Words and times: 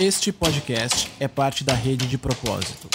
Este 0.00 0.32
podcast 0.32 1.08
é 1.20 1.28
parte 1.28 1.62
da 1.62 1.74
Rede 1.74 2.06
de 2.06 2.16
Propósito. 2.16 2.88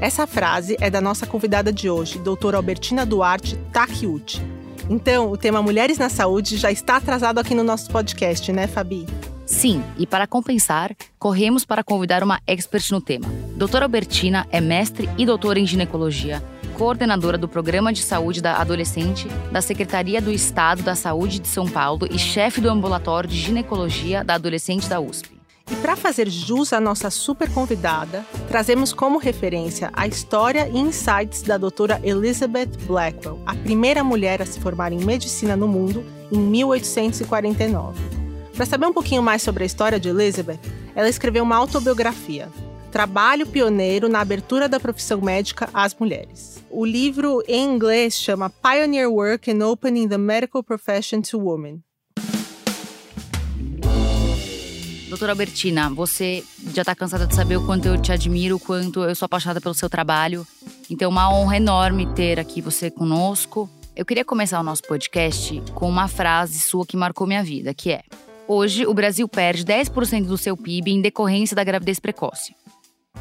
Essa 0.00 0.26
frase 0.26 0.76
é 0.80 0.90
da 0.90 1.00
nossa 1.00 1.26
convidada 1.26 1.72
de 1.72 1.90
hoje, 1.90 2.18
doutora 2.18 2.56
Albertina 2.56 3.04
Duarte 3.04 3.56
Takiuchi. 3.72 4.40
Então, 4.88 5.30
o 5.30 5.36
tema 5.36 5.62
Mulheres 5.62 5.98
na 5.98 6.08
Saúde 6.08 6.56
já 6.56 6.70
está 6.70 6.96
atrasado 6.96 7.38
aqui 7.38 7.54
no 7.54 7.62
nosso 7.62 7.90
podcast, 7.90 8.50
né, 8.52 8.66
Fabi? 8.66 9.06
Sim, 9.50 9.82
e 9.98 10.06
para 10.06 10.28
compensar, 10.28 10.94
corremos 11.18 11.64
para 11.64 11.82
convidar 11.82 12.22
uma 12.22 12.40
expert 12.46 12.92
no 12.92 13.00
tema. 13.00 13.26
Doutora 13.56 13.84
Albertina 13.84 14.46
é 14.48 14.60
mestre 14.60 15.10
e 15.18 15.26
doutora 15.26 15.58
em 15.58 15.66
ginecologia, 15.66 16.42
coordenadora 16.78 17.36
do 17.36 17.48
Programa 17.48 17.92
de 17.92 18.00
Saúde 18.00 18.40
da 18.40 18.56
Adolescente 18.56 19.26
da 19.50 19.60
Secretaria 19.60 20.22
do 20.22 20.30
Estado 20.30 20.84
da 20.84 20.94
Saúde 20.94 21.40
de 21.40 21.48
São 21.48 21.68
Paulo 21.68 22.06
e 22.10 22.16
chefe 22.16 22.60
do 22.60 22.70
Ambulatório 22.70 23.28
de 23.28 23.36
Ginecologia 23.36 24.22
da 24.22 24.34
Adolescente 24.34 24.88
da 24.88 25.00
USP. 25.00 25.32
E 25.70 25.74
para 25.76 25.96
fazer 25.96 26.30
jus 26.30 26.72
à 26.72 26.80
nossa 26.80 27.10
super 27.10 27.52
convidada, 27.52 28.24
trazemos 28.48 28.92
como 28.92 29.18
referência 29.18 29.90
a 29.92 30.06
história 30.06 30.70
e 30.72 30.78
insights 30.78 31.42
da 31.42 31.58
doutora 31.58 32.00
Elizabeth 32.04 32.70
Blackwell, 32.86 33.42
a 33.44 33.54
primeira 33.56 34.02
mulher 34.04 34.40
a 34.40 34.46
se 34.46 34.60
formar 34.60 34.92
em 34.92 35.04
medicina 35.04 35.56
no 35.56 35.66
mundo 35.66 36.04
em 36.32 36.38
1849. 36.38 38.19
Para 38.60 38.66
saber 38.66 38.84
um 38.84 38.92
pouquinho 38.92 39.22
mais 39.22 39.40
sobre 39.40 39.62
a 39.62 39.66
história 39.66 39.98
de 39.98 40.10
Elizabeth, 40.10 40.60
ela 40.94 41.08
escreveu 41.08 41.42
uma 41.42 41.56
autobiografia, 41.56 42.50
Trabalho 42.92 43.46
Pioneiro 43.46 44.06
na 44.06 44.20
Abertura 44.20 44.68
da 44.68 44.78
Profissão 44.78 45.18
Médica 45.22 45.70
às 45.72 45.94
Mulheres. 45.94 46.62
O 46.68 46.84
livro 46.84 47.42
em 47.48 47.64
inglês 47.64 48.20
chama 48.20 48.50
Pioneer 48.50 49.10
Work 49.10 49.50
in 49.50 49.62
Opening 49.62 50.08
the 50.08 50.18
Medical 50.18 50.62
Profession 50.62 51.22
to 51.22 51.38
Women. 51.38 51.82
Doutora 55.08 55.32
Albertina, 55.32 55.88
você 55.88 56.44
já 56.74 56.82
está 56.82 56.94
cansada 56.94 57.26
de 57.26 57.34
saber 57.34 57.56
o 57.56 57.64
quanto 57.64 57.86
eu 57.86 57.96
te 57.96 58.12
admiro, 58.12 58.56
o 58.56 58.60
quanto 58.60 59.04
eu 59.04 59.14
sou 59.14 59.24
apaixonada 59.24 59.62
pelo 59.62 59.72
seu 59.72 59.88
trabalho. 59.88 60.46
Então, 60.90 61.06
é 61.06 61.08
uma 61.08 61.32
honra 61.32 61.56
enorme 61.56 62.12
ter 62.12 62.38
aqui 62.38 62.60
você 62.60 62.90
conosco. 62.90 63.70
Eu 63.96 64.04
queria 64.04 64.22
começar 64.22 64.60
o 64.60 64.62
nosso 64.62 64.82
podcast 64.82 65.62
com 65.72 65.88
uma 65.88 66.08
frase 66.08 66.58
sua 66.58 66.84
que 66.84 66.94
marcou 66.94 67.26
minha 67.26 67.42
vida, 67.42 67.72
que 67.72 67.90
é: 67.90 68.02
Hoje, 68.52 68.84
o 68.84 68.92
Brasil 68.92 69.28
perde 69.28 69.64
10% 69.64 70.24
do 70.24 70.36
seu 70.36 70.56
PIB 70.56 70.90
em 70.90 71.00
decorrência 71.00 71.54
da 71.54 71.62
gravidez 71.62 72.00
precoce. 72.00 72.52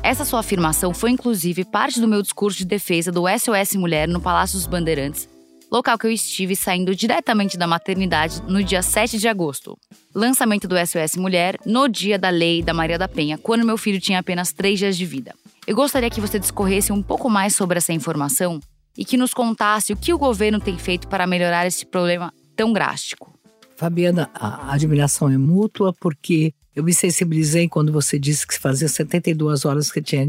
Essa 0.02 0.26
sua 0.26 0.40
afirmação 0.40 0.92
foi 0.92 1.12
inclusive 1.12 1.64
parte 1.66 2.02
do 2.02 2.08
meu 2.08 2.24
discurso 2.24 2.58
de 2.58 2.66
defesa 2.66 3.12
do 3.12 3.26
SOS 3.28 3.76
Mulher 3.76 4.08
no 4.08 4.20
Palácio 4.20 4.58
dos 4.58 4.66
Bandeirantes, 4.66 5.30
local 5.72 6.00
que 6.00 6.08
eu 6.08 6.12
estive 6.12 6.56
saindo 6.56 6.96
diretamente 6.96 7.60
da 7.60 7.68
maternidade 7.68 8.42
no 8.48 8.64
dia 8.64 8.82
7 8.82 9.20
de 9.20 9.28
agosto. 9.28 9.78
Lançamento 10.16 10.68
do 10.68 10.76
SOS 10.76 11.16
Mulher 11.16 11.60
no 11.64 11.88
dia 11.88 12.18
da 12.18 12.32
lei 12.32 12.64
da 12.64 12.74
Maria 12.74 12.98
da 12.98 13.08
Penha, 13.08 13.38
quando 13.38 13.64
meu 13.64 13.78
filho 13.78 14.02
tinha 14.02 14.18
apenas 14.18 14.52
3 14.52 14.80
dias 14.80 14.98
de 14.98 15.06
vida. 15.06 15.36
Eu 15.68 15.76
gostaria 15.76 16.10
que 16.10 16.20
você 16.20 16.40
discorresse 16.40 16.92
um 16.92 17.04
pouco 17.04 17.30
mais 17.30 17.56
sobre 17.56 17.78
essa 17.78 17.94
informação 17.94 18.60
e 18.98 19.06
que 19.06 19.16
nos 19.16 19.36
contasse 19.36 19.94
o 19.94 19.96
que 19.96 20.12
o 20.12 20.18
governo 20.18 20.60
tem 20.60 20.80
feito 20.80 21.08
para 21.08 21.28
melhorar 21.28 21.68
esse 21.68 21.86
problema 21.86 22.34
tão 22.56 22.74
drástico. 22.74 23.39
Fabiana, 23.80 24.30
a 24.34 24.74
admiração 24.74 25.30
é 25.30 25.38
mútua 25.38 25.94
porque 26.02 26.54
eu 26.76 26.84
me 26.84 26.94
sensibilizei 26.94 27.70
quando 27.70 27.94
você 27.94 28.20
disse 28.20 28.46
que 28.46 28.60
fazia 28.60 28.90
72 28.90 29.64
horas 29.64 29.90
que 29.90 30.02
tinha 30.02 30.28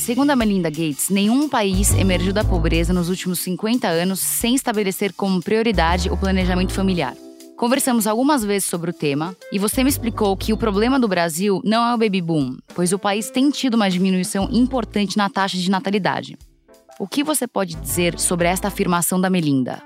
Segundo 0.00 0.30
a 0.30 0.34
Melinda 0.34 0.70
Gates, 0.70 1.10
nenhum 1.10 1.46
país 1.46 1.92
emergiu 1.92 2.32
da 2.32 2.42
pobreza 2.42 2.90
nos 2.90 3.10
últimos 3.10 3.38
50 3.40 3.86
anos 3.86 4.18
sem 4.18 4.54
estabelecer 4.54 5.12
como 5.12 5.42
prioridade 5.42 6.08
o 6.08 6.16
planejamento 6.16 6.72
familiar. 6.72 7.14
Conversamos 7.54 8.06
algumas 8.06 8.42
vezes 8.42 8.66
sobre 8.66 8.90
o 8.90 8.94
tema 8.94 9.36
e 9.52 9.58
você 9.58 9.84
me 9.84 9.90
explicou 9.90 10.34
que 10.38 10.54
o 10.54 10.56
problema 10.56 10.98
do 10.98 11.06
Brasil 11.06 11.60
não 11.66 11.86
é 11.86 11.94
o 11.94 11.98
baby 11.98 12.22
boom, 12.22 12.56
pois 12.74 12.94
o 12.94 12.98
país 12.98 13.30
tem 13.30 13.50
tido 13.50 13.74
uma 13.74 13.90
diminuição 13.90 14.48
importante 14.50 15.18
na 15.18 15.28
taxa 15.28 15.58
de 15.58 15.70
natalidade. 15.70 16.38
O 16.98 17.06
que 17.06 17.22
você 17.22 17.46
pode 17.46 17.74
dizer 17.74 18.18
sobre 18.18 18.48
esta 18.48 18.68
afirmação 18.68 19.20
da 19.20 19.28
Melinda? 19.28 19.82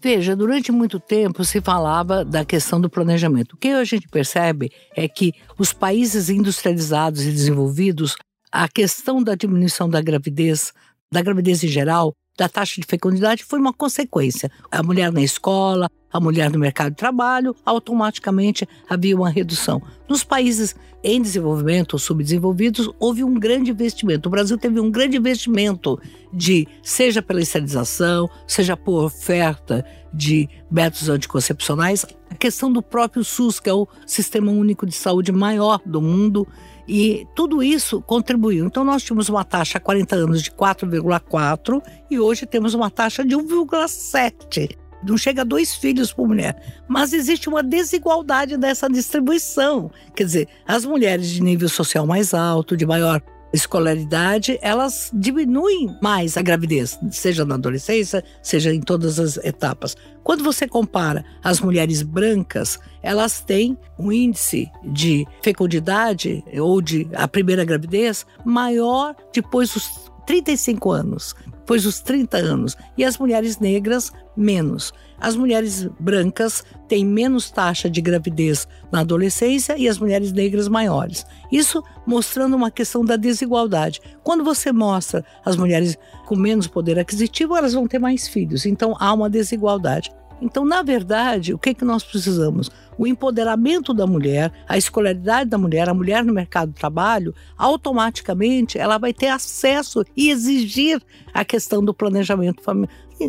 Veja, 0.00 0.34
durante 0.34 0.72
muito 0.72 0.98
tempo 0.98 1.44
se 1.44 1.60
falava 1.60 2.24
da 2.24 2.42
questão 2.42 2.80
do 2.80 2.88
planejamento. 2.88 3.52
O 3.52 3.58
que 3.58 3.68
a 3.68 3.84
gente 3.84 4.08
percebe 4.08 4.70
é 4.96 5.06
que 5.06 5.34
os 5.58 5.74
países 5.74 6.30
industrializados 6.30 7.26
e 7.26 7.30
desenvolvidos 7.30 8.16
a 8.52 8.68
questão 8.68 9.22
da 9.22 9.34
diminuição 9.34 9.88
da 9.88 10.00
gravidez, 10.00 10.72
da 11.10 11.22
gravidez 11.22 11.62
em 11.62 11.68
geral, 11.68 12.14
da 12.36 12.48
taxa 12.48 12.80
de 12.80 12.86
fecundidade 12.86 13.44
foi 13.44 13.58
uma 13.58 13.72
consequência. 13.72 14.50
A 14.70 14.82
mulher 14.82 15.10
na 15.10 15.20
escola, 15.20 15.90
a 16.10 16.20
mulher 16.20 16.50
no 16.50 16.58
mercado 16.58 16.90
de 16.90 16.96
trabalho, 16.96 17.54
automaticamente 17.64 18.66
havia 18.88 19.16
uma 19.16 19.28
redução. 19.28 19.82
Nos 20.08 20.22
países 20.22 20.74
em 21.02 21.20
desenvolvimento 21.20 21.94
ou 21.94 21.98
subdesenvolvidos, 21.98 22.90
houve 22.98 23.22
um 23.22 23.34
grande 23.34 23.70
investimento. 23.70 24.28
O 24.28 24.30
Brasil 24.30 24.56
teve 24.56 24.80
um 24.80 24.90
grande 24.90 25.16
investimento 25.16 26.00
de, 26.32 26.66
seja 26.82 27.20
pela 27.20 27.40
esterilização, 27.40 28.28
seja 28.46 28.76
por 28.76 29.04
oferta 29.04 29.84
de 30.12 30.48
métodos 30.70 31.08
anticoncepcionais, 31.08 32.06
a 32.30 32.34
questão 32.34 32.72
do 32.72 32.82
próprio 32.82 33.22
SUS, 33.24 33.60
que 33.60 33.68
é 33.68 33.72
o 33.72 33.86
Sistema 34.06 34.50
Único 34.50 34.86
de 34.86 34.94
Saúde 34.94 35.30
maior 35.30 35.80
do 35.84 36.00
mundo, 36.00 36.46
e 36.88 37.26
tudo 37.34 37.62
isso 37.62 38.00
contribuiu. 38.00 38.66
Então, 38.66 38.82
nós 38.82 39.02
tínhamos 39.02 39.28
uma 39.28 39.44
taxa 39.44 39.76
há 39.76 39.80
40 39.80 40.16
anos 40.16 40.42
de 40.42 40.50
4,4 40.50 41.82
e 42.10 42.18
hoje 42.18 42.46
temos 42.46 42.72
uma 42.72 42.90
taxa 42.90 43.24
de 43.24 43.36
1,7. 43.36 44.76
Não 45.02 45.16
chega 45.16 45.42
a 45.42 45.44
dois 45.44 45.74
filhos 45.74 46.12
por 46.12 46.26
mulher. 46.26 46.82
Mas 46.88 47.12
existe 47.12 47.48
uma 47.48 47.62
desigualdade 47.62 48.56
dessa 48.56 48.88
distribuição. 48.88 49.90
Quer 50.16 50.24
dizer, 50.24 50.48
as 50.66 50.84
mulheres 50.84 51.28
de 51.28 51.42
nível 51.42 51.68
social 51.68 52.06
mais 52.06 52.34
alto, 52.34 52.76
de 52.76 52.86
maior 52.86 53.22
escolaridade, 53.52 54.58
elas 54.60 55.10
diminuem 55.12 55.96
mais 56.02 56.36
a 56.36 56.42
gravidez, 56.42 56.98
seja 57.10 57.44
na 57.44 57.54
adolescência, 57.54 58.22
seja 58.42 58.72
em 58.72 58.80
todas 58.80 59.18
as 59.18 59.36
etapas. 59.38 59.96
Quando 60.22 60.44
você 60.44 60.68
compara 60.68 61.24
as 61.42 61.60
mulheres 61.60 62.02
brancas, 62.02 62.78
elas 63.02 63.40
têm 63.40 63.78
um 63.98 64.12
índice 64.12 64.70
de 64.84 65.26
fecundidade 65.42 66.44
ou 66.58 66.80
de 66.82 67.08
a 67.14 67.26
primeira 67.26 67.64
gravidez 67.64 68.26
maior 68.44 69.14
depois 69.32 69.72
dos 69.72 70.10
35 70.26 70.90
anos, 70.90 71.34
depois 71.68 71.82
dos 71.82 72.00
30 72.00 72.38
anos, 72.38 72.76
e 72.96 73.04
as 73.04 73.18
mulheres 73.18 73.58
negras 73.58 74.10
menos. 74.34 74.90
As 75.20 75.36
mulheres 75.36 75.86
brancas 76.00 76.64
têm 76.88 77.04
menos 77.04 77.50
taxa 77.50 77.90
de 77.90 78.00
gravidez 78.00 78.66
na 78.90 79.00
adolescência 79.00 79.76
e 79.76 79.86
as 79.86 79.98
mulheres 79.98 80.32
negras 80.32 80.66
maiores. 80.66 81.26
Isso 81.52 81.84
mostrando 82.06 82.56
uma 82.56 82.70
questão 82.70 83.04
da 83.04 83.16
desigualdade. 83.16 84.00
Quando 84.24 84.42
você 84.42 84.72
mostra 84.72 85.22
as 85.44 85.56
mulheres 85.56 85.98
com 86.24 86.36
menos 86.36 86.66
poder 86.66 86.98
aquisitivo, 86.98 87.54
elas 87.54 87.74
vão 87.74 87.86
ter 87.86 87.98
mais 87.98 88.26
filhos. 88.26 88.64
Então 88.64 88.96
há 88.98 89.12
uma 89.12 89.28
desigualdade. 89.28 90.10
Então, 90.40 90.64
na 90.64 90.82
verdade, 90.82 91.52
o 91.52 91.58
que, 91.58 91.70
é 91.70 91.74
que 91.74 91.84
nós 91.84 92.04
precisamos? 92.04 92.70
O 92.96 93.06
empoderamento 93.06 93.92
da 93.92 94.06
mulher, 94.06 94.52
a 94.68 94.78
escolaridade 94.78 95.50
da 95.50 95.58
mulher, 95.58 95.88
a 95.88 95.94
mulher 95.94 96.24
no 96.24 96.32
mercado 96.32 96.70
de 96.70 96.74
trabalho, 96.74 97.34
automaticamente 97.56 98.78
ela 98.78 98.98
vai 98.98 99.12
ter 99.12 99.28
acesso 99.28 100.04
e 100.16 100.30
exigir 100.30 101.02
a 101.32 101.44
questão 101.44 101.84
do 101.84 101.92
planejamento 101.92 102.62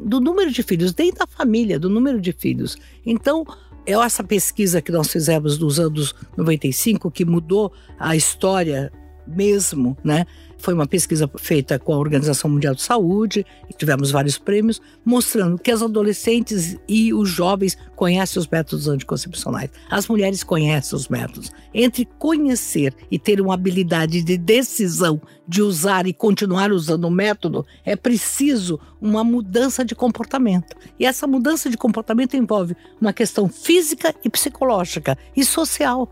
do 0.03 0.19
número 0.19 0.51
de 0.51 0.61
filhos, 0.61 0.93
dentro 0.93 1.19
da 1.19 1.27
família, 1.27 1.79
do 1.79 1.89
número 1.89 2.21
de 2.21 2.31
filhos. 2.31 2.77
Então, 3.05 3.45
é 3.85 3.93
essa 3.93 4.23
pesquisa 4.23 4.81
que 4.81 4.91
nós 4.91 5.07
fizemos 5.07 5.57
nos 5.57 5.79
anos 5.79 6.13
95, 6.37 7.09
que 7.09 7.25
mudou 7.25 7.73
a 7.97 8.15
história 8.15 8.91
mesmo, 9.27 9.97
né? 10.03 10.25
Foi 10.57 10.73
uma 10.73 10.85
pesquisa 10.85 11.29
feita 11.37 11.79
com 11.79 11.93
a 11.93 11.97
Organização 11.97 12.49
Mundial 12.49 12.75
de 12.75 12.81
Saúde, 12.81 13.45
e 13.69 13.73
tivemos 13.73 14.11
vários 14.11 14.37
prêmios, 14.37 14.81
mostrando 15.05 15.57
que 15.57 15.71
as 15.71 15.81
adolescentes 15.81 16.77
e 16.87 17.13
os 17.13 17.29
jovens 17.29 17.77
conhecem 17.95 18.39
os 18.41 18.47
métodos 18.47 18.87
anticoncepcionais. 18.87 19.69
As 19.89 20.07
mulheres 20.07 20.43
conhecem 20.43 20.97
os 20.97 21.07
métodos. 21.07 21.49
Entre 21.73 22.05
conhecer 22.17 22.93
e 23.09 23.17
ter 23.17 23.39
uma 23.39 23.53
habilidade 23.53 24.21
de 24.21 24.37
decisão 24.37 25.21
de 25.47 25.61
usar 25.61 26.05
e 26.05 26.13
continuar 26.13 26.71
usando 26.71 27.05
o 27.05 27.11
método, 27.11 27.65
é 27.85 27.95
preciso 27.95 28.79
uma 29.01 29.23
mudança 29.23 29.85
de 29.85 29.95
comportamento. 29.95 30.75
E 30.99 31.05
essa 31.05 31.25
mudança 31.25 31.69
de 31.69 31.77
comportamento 31.77 32.35
envolve 32.35 32.75
uma 32.99 33.13
questão 33.13 33.47
física 33.47 34.13
e 34.23 34.29
psicológica 34.29 35.17
e 35.35 35.45
social 35.45 36.11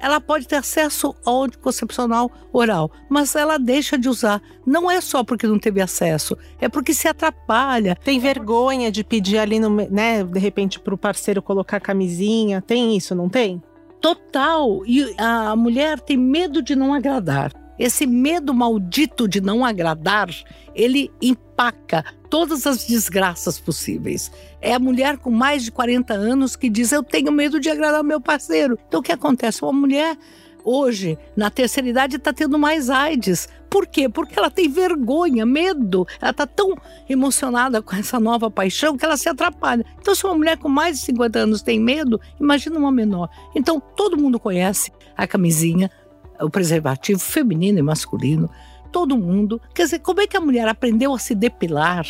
ela 0.00 0.20
pode 0.20 0.48
ter 0.48 0.56
acesso 0.56 1.14
ao 1.24 1.44
anticoncepcional 1.44 2.30
oral, 2.52 2.90
mas 3.08 3.34
ela 3.36 3.58
deixa 3.58 3.98
de 3.98 4.08
usar. 4.08 4.42
Não 4.66 4.90
é 4.90 5.00
só 5.00 5.22
porque 5.22 5.46
não 5.46 5.58
teve 5.58 5.80
acesso, 5.80 6.36
é 6.60 6.68
porque 6.68 6.94
se 6.94 7.06
atrapalha. 7.06 7.96
Tem 8.02 8.18
vergonha 8.18 8.90
de 8.90 9.04
pedir 9.04 9.38
ali, 9.38 9.60
no, 9.60 9.68
né, 9.70 10.24
de 10.24 10.38
repente, 10.38 10.80
para 10.80 10.94
o 10.94 10.98
parceiro 10.98 11.42
colocar 11.42 11.80
camisinha. 11.80 12.62
Tem 12.62 12.96
isso, 12.96 13.14
não 13.14 13.28
tem? 13.28 13.62
Total. 14.00 14.82
E 14.86 15.14
a 15.18 15.54
mulher 15.54 16.00
tem 16.00 16.16
medo 16.16 16.62
de 16.62 16.74
não 16.74 16.94
agradar. 16.94 17.52
Esse 17.78 18.06
medo 18.06 18.52
maldito 18.52 19.26
de 19.26 19.40
não 19.40 19.64
agradar, 19.64 20.28
ele 20.74 21.10
empaca 21.20 22.04
todas 22.30 22.66
as 22.66 22.86
desgraças 22.86 23.58
possíveis. 23.58 24.30
É 24.62 24.72
a 24.72 24.78
mulher 24.78 25.18
com 25.18 25.30
mais 25.30 25.64
de 25.64 25.72
40 25.72 26.14
anos 26.14 26.56
que 26.56 26.70
diz: 26.70 26.92
Eu 26.92 27.02
tenho 27.02 27.32
medo 27.32 27.58
de 27.58 27.68
agradar 27.68 28.02
meu 28.04 28.20
parceiro. 28.20 28.78
Então 28.88 29.00
o 29.00 29.02
que 29.02 29.12
acontece? 29.12 29.62
Uma 29.62 29.72
mulher 29.72 30.16
hoje, 30.64 31.18
na 31.36 31.50
terceira 31.50 31.88
idade, 31.88 32.16
está 32.16 32.32
tendo 32.32 32.58
mais 32.58 32.88
AIDS. 32.88 33.48
Por 33.68 33.86
quê? 33.86 34.08
Porque 34.08 34.38
ela 34.38 34.50
tem 34.50 34.68
vergonha, 34.68 35.44
medo. 35.44 36.06
Ela 36.20 36.30
está 36.30 36.46
tão 36.46 36.76
emocionada 37.08 37.82
com 37.82 37.94
essa 37.96 38.20
nova 38.20 38.50
paixão 38.50 38.96
que 38.96 39.04
ela 39.04 39.16
se 39.16 39.28
atrapalha. 39.28 39.84
Então, 40.00 40.14
se 40.14 40.24
uma 40.24 40.34
mulher 40.34 40.56
com 40.56 40.68
mais 40.68 40.98
de 40.98 41.06
50 41.06 41.38
anos 41.38 41.62
tem 41.62 41.80
medo, 41.80 42.20
imagina 42.40 42.78
uma 42.78 42.92
menor. 42.92 43.28
Então, 43.54 43.80
todo 43.80 44.16
mundo 44.16 44.38
conhece 44.38 44.92
a 45.16 45.26
camisinha, 45.26 45.90
o 46.40 46.50
preservativo 46.50 47.20
feminino 47.20 47.78
e 47.78 47.82
masculino, 47.82 48.50
todo 48.90 49.16
mundo. 49.16 49.60
Quer 49.74 49.84
dizer, 49.84 49.98
como 50.00 50.20
é 50.20 50.26
que 50.26 50.36
a 50.36 50.40
mulher 50.40 50.68
aprendeu 50.68 51.14
a 51.14 51.18
se 51.18 51.34
depilar? 51.34 52.06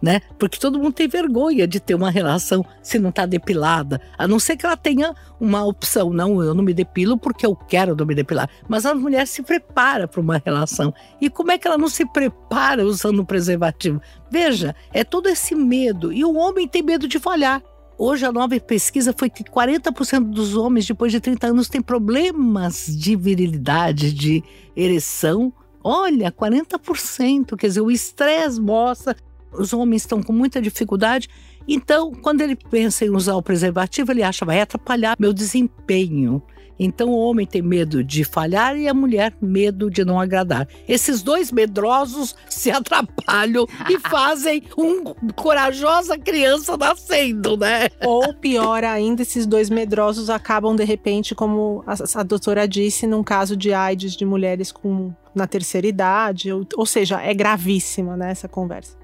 Né? 0.00 0.20
Porque 0.38 0.60
todo 0.60 0.78
mundo 0.78 0.92
tem 0.92 1.08
vergonha 1.08 1.66
de 1.66 1.80
ter 1.80 1.94
uma 1.94 2.08
relação 2.08 2.64
se 2.80 3.00
não 3.00 3.10
está 3.10 3.26
depilada, 3.26 4.00
a 4.16 4.28
não 4.28 4.38
ser 4.38 4.56
que 4.56 4.64
ela 4.64 4.76
tenha 4.76 5.12
uma 5.40 5.64
opção. 5.64 6.12
Não, 6.12 6.40
eu 6.40 6.54
não 6.54 6.62
me 6.62 6.72
depilo 6.72 7.18
porque 7.18 7.44
eu 7.44 7.56
quero 7.56 7.96
não 7.96 8.06
me 8.06 8.14
depilar. 8.14 8.48
Mas 8.68 8.86
a 8.86 8.94
mulher 8.94 9.26
se 9.26 9.42
prepara 9.42 10.06
para 10.06 10.20
uma 10.20 10.40
relação. 10.44 10.94
E 11.20 11.28
como 11.28 11.50
é 11.50 11.58
que 11.58 11.66
ela 11.66 11.76
não 11.76 11.88
se 11.88 12.06
prepara 12.06 12.86
usando 12.86 13.22
um 13.22 13.24
preservativo? 13.24 14.00
Veja, 14.30 14.72
é 14.92 15.02
todo 15.02 15.28
esse 15.28 15.56
medo. 15.56 16.12
E 16.12 16.24
o 16.24 16.36
homem 16.36 16.68
tem 16.68 16.82
medo 16.82 17.08
de 17.08 17.18
falhar. 17.18 17.60
Hoje 18.00 18.24
a 18.24 18.30
nova 18.30 18.58
pesquisa 18.60 19.12
foi 19.12 19.28
que 19.28 19.42
40% 19.42 20.30
dos 20.30 20.54
homens 20.54 20.86
depois 20.86 21.10
de 21.10 21.18
30 21.18 21.48
anos 21.48 21.68
têm 21.68 21.82
problemas 21.82 22.86
de 22.86 23.16
virilidade, 23.16 24.12
de 24.12 24.40
ereção. 24.76 25.52
Olha, 25.90 26.30
40%, 26.30 27.56
quer 27.56 27.68
dizer, 27.68 27.80
o 27.80 27.90
estresse 27.90 28.60
mostra, 28.60 29.16
os 29.50 29.72
homens 29.72 30.02
estão 30.02 30.22
com 30.22 30.34
muita 30.34 30.60
dificuldade. 30.60 31.30
Então, 31.66 32.12
quando 32.12 32.42
ele 32.42 32.54
pensa 32.54 33.06
em 33.06 33.08
usar 33.08 33.36
o 33.36 33.42
preservativo, 33.42 34.12
ele 34.12 34.22
acha 34.22 34.44
vai 34.44 34.60
atrapalhar 34.60 35.16
meu 35.18 35.32
desempenho. 35.32 36.42
Então 36.78 37.08
o 37.08 37.18
homem 37.18 37.46
tem 37.46 37.60
medo 37.60 38.04
de 38.04 38.24
falhar 38.24 38.76
e 38.76 38.88
a 38.88 38.94
mulher 38.94 39.34
medo 39.40 39.90
de 39.90 40.04
não 40.04 40.20
agradar. 40.20 40.68
Esses 40.88 41.22
dois 41.22 41.50
medrosos 41.50 42.36
se 42.48 42.70
atrapalham 42.70 43.66
e 43.88 43.98
fazem 44.08 44.62
uma 44.76 45.14
corajosa 45.34 46.16
criança 46.18 46.76
nascendo, 46.76 47.56
né? 47.56 47.88
Ou 48.04 48.32
pior 48.34 48.84
ainda, 48.84 49.22
esses 49.22 49.46
dois 49.46 49.68
medrosos 49.68 50.30
acabam 50.30 50.76
de 50.76 50.84
repente, 50.84 51.34
como 51.34 51.82
a, 51.86 52.20
a 52.20 52.22
doutora 52.22 52.68
disse, 52.68 53.06
num 53.06 53.24
caso 53.24 53.56
de 53.56 53.72
AIDS 53.72 54.16
de 54.16 54.24
mulheres 54.24 54.70
com 54.70 55.12
na 55.34 55.46
terceira 55.46 55.86
idade, 55.86 56.52
ou, 56.52 56.66
ou 56.76 56.86
seja, 56.86 57.20
é 57.22 57.32
gravíssima 57.32 58.16
né, 58.16 58.30
essa 58.30 58.48
conversa. 58.48 58.96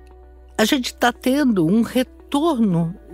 A 0.59 0.64
gente 0.64 0.87
está 0.87 1.12
tendo 1.12 1.66
um 1.66 1.83
retorno 1.83 2.24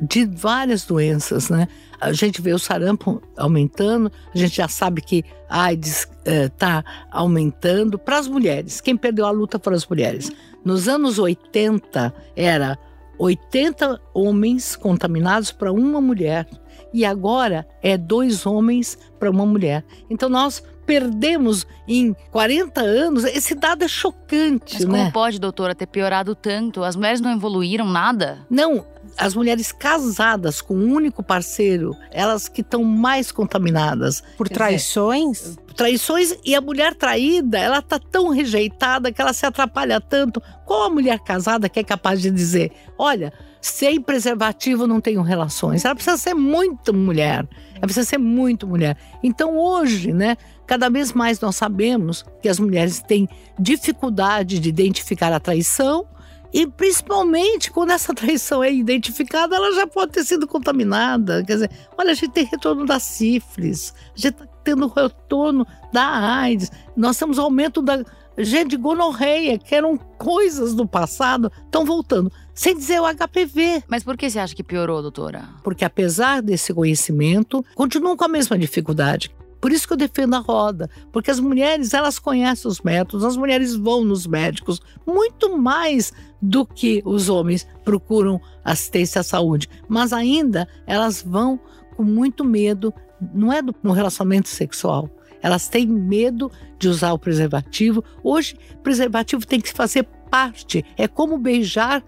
de 0.00 0.24
várias 0.24 0.84
doenças, 0.84 1.48
né? 1.48 1.68
a 2.00 2.12
gente 2.12 2.40
vê 2.40 2.52
o 2.52 2.58
sarampo 2.58 3.22
aumentando, 3.36 4.10
a 4.34 4.38
gente 4.38 4.56
já 4.56 4.66
sabe 4.66 5.02
que 5.02 5.22
a 5.48 5.64
AIDS 5.64 6.08
está 6.24 6.82
eh, 6.86 7.04
aumentando 7.10 7.98
para 7.98 8.18
as 8.18 8.26
mulheres. 8.26 8.80
Quem 8.80 8.96
perdeu 8.96 9.26
a 9.26 9.30
luta 9.30 9.58
foram 9.58 9.76
as 9.76 9.86
mulheres. 9.86 10.32
Nos 10.64 10.88
anos 10.88 11.18
80, 11.18 12.14
era 12.34 12.78
80 13.18 14.00
homens 14.14 14.74
contaminados 14.74 15.52
para 15.52 15.70
uma 15.70 16.00
mulher. 16.00 16.48
E 16.92 17.04
agora 17.04 17.68
é 17.82 17.98
dois 17.98 18.46
homens 18.46 18.98
para 19.18 19.30
uma 19.30 19.44
mulher. 19.44 19.84
Então 20.08 20.28
nós 20.28 20.62
perdemos 20.86 21.66
em 21.86 22.16
40 22.32 22.80
anos, 22.80 23.24
esse 23.24 23.54
dado 23.54 23.84
é 23.84 23.88
chocante. 23.88 24.74
Mas 24.74 24.84
como 24.84 24.96
né? 24.96 25.10
pode, 25.12 25.38
doutora, 25.38 25.72
ter 25.72 25.86
piorado 25.86 26.34
tanto? 26.34 26.82
As 26.82 26.96
mulheres 26.96 27.20
não 27.20 27.30
evoluíram 27.32 27.86
nada? 27.86 28.44
Não, 28.50 28.84
as 29.16 29.34
mulheres 29.34 29.72
casadas 29.72 30.60
com 30.60 30.74
um 30.74 30.92
único 30.92 31.22
parceiro, 31.22 31.96
elas 32.10 32.48
que 32.48 32.60
estão 32.60 32.84
mais 32.84 33.30
contaminadas. 33.30 34.22
Por 34.36 34.48
traições? 34.48 35.58
Traições 35.76 36.34
e 36.44 36.54
a 36.54 36.60
mulher 36.60 36.94
traída, 36.94 37.58
ela 37.58 37.80
tá 37.80 37.98
tão 37.98 38.28
rejeitada 38.28 39.12
que 39.12 39.20
ela 39.20 39.32
se 39.32 39.46
atrapalha 39.46 40.00
tanto. 40.00 40.42
Qual 40.66 40.84
a 40.84 40.90
mulher 40.90 41.18
casada 41.20 41.68
que 41.68 41.80
é 41.80 41.84
capaz 41.84 42.20
de 42.20 42.30
dizer: 42.30 42.72
olha, 42.98 43.32
sem 43.60 44.00
preservativo 44.00 44.86
não 44.86 45.00
tenho 45.00 45.22
relações? 45.22 45.84
Ela 45.84 45.94
precisa 45.94 46.16
ser 46.16 46.34
muito 46.34 46.92
mulher. 46.94 47.46
Ela 47.74 47.82
precisa 47.82 48.06
ser 48.06 48.18
muito 48.18 48.66
mulher. 48.66 48.96
Então 49.22 49.56
hoje, 49.56 50.12
né, 50.12 50.36
cada 50.66 50.88
vez 50.88 51.12
mais 51.12 51.40
nós 51.40 51.56
sabemos 51.56 52.24
que 52.42 52.48
as 52.48 52.58
mulheres 52.58 53.00
têm 53.00 53.28
dificuldade 53.58 54.58
de 54.58 54.68
identificar 54.68 55.32
a 55.32 55.40
traição 55.40 56.06
e 56.52 56.66
principalmente 56.66 57.70
quando 57.70 57.90
essa 57.90 58.12
traição 58.14 58.62
é 58.62 58.72
identificada, 58.72 59.56
ela 59.56 59.72
já 59.74 59.86
pode 59.86 60.12
ter 60.12 60.24
sido 60.24 60.46
contaminada. 60.46 61.44
Quer 61.44 61.54
dizer, 61.54 61.70
olha, 61.96 62.12
a 62.12 62.14
gente 62.14 62.32
tem 62.32 62.44
retorno 62.44 62.84
da 62.84 62.98
sífilis, 62.98 63.94
a 64.14 64.20
gente 64.20 64.34
está 64.34 64.46
tendo 64.64 64.86
retorno 64.88 65.66
da 65.92 66.04
AIDS, 66.04 66.70
nós 66.96 67.16
temos 67.16 67.38
aumento 67.38 67.80
da 67.80 68.04
gente 68.38 68.70
de 68.70 68.76
gonorreia, 68.76 69.58
que 69.58 69.74
eram 69.74 69.96
coisas 69.96 70.74
do 70.74 70.86
passado, 70.86 71.52
estão 71.64 71.84
voltando. 71.84 72.30
Sem 72.54 72.76
dizer 72.76 73.00
o 73.00 73.04
HPV. 73.06 73.84
Mas 73.88 74.02
por 74.02 74.16
que 74.16 74.28
você 74.28 74.38
acha 74.38 74.54
que 74.54 74.62
piorou, 74.62 75.02
doutora? 75.02 75.48
Porque 75.62 75.84
apesar 75.84 76.42
desse 76.42 76.72
conhecimento, 76.72 77.64
continuam 77.74 78.16
com 78.16 78.24
a 78.24 78.28
mesma 78.28 78.58
dificuldade. 78.58 79.30
Por 79.60 79.72
isso 79.72 79.86
que 79.86 79.92
eu 79.92 79.96
defendo 79.96 80.34
a 80.34 80.38
roda, 80.38 80.88
porque 81.12 81.30
as 81.30 81.38
mulheres, 81.38 81.92
elas 81.92 82.18
conhecem 82.18 82.68
os 82.68 82.80
métodos, 82.80 83.24
as 83.24 83.36
mulheres 83.36 83.74
vão 83.74 84.04
nos 84.04 84.26
médicos 84.26 84.80
muito 85.06 85.56
mais 85.56 86.12
do 86.40 86.64
que 86.64 87.02
os 87.04 87.28
homens 87.28 87.66
procuram 87.84 88.40
assistência 88.64 89.20
à 89.20 89.24
saúde, 89.24 89.68
mas 89.88 90.12
ainda 90.12 90.66
elas 90.86 91.22
vão 91.22 91.60
com 91.94 92.02
muito 92.02 92.44
medo, 92.44 92.94
não 93.34 93.52
é 93.52 93.60
do, 93.60 93.74
no 93.82 93.92
relacionamento 93.92 94.48
sexual, 94.48 95.10
Elas 95.42 95.68
têm 95.68 95.86
medo 95.86 96.50
de 96.78 96.88
usar 96.88 97.12
o 97.12 97.18
preservativo. 97.18 98.04
Hoje, 98.22 98.56
preservativo 98.82 99.46
tem 99.46 99.58
que 99.58 99.72
fazer 99.72 100.06
parte. 100.30 100.84
É 100.98 101.08
como 101.08 101.38
beijar 101.38 102.04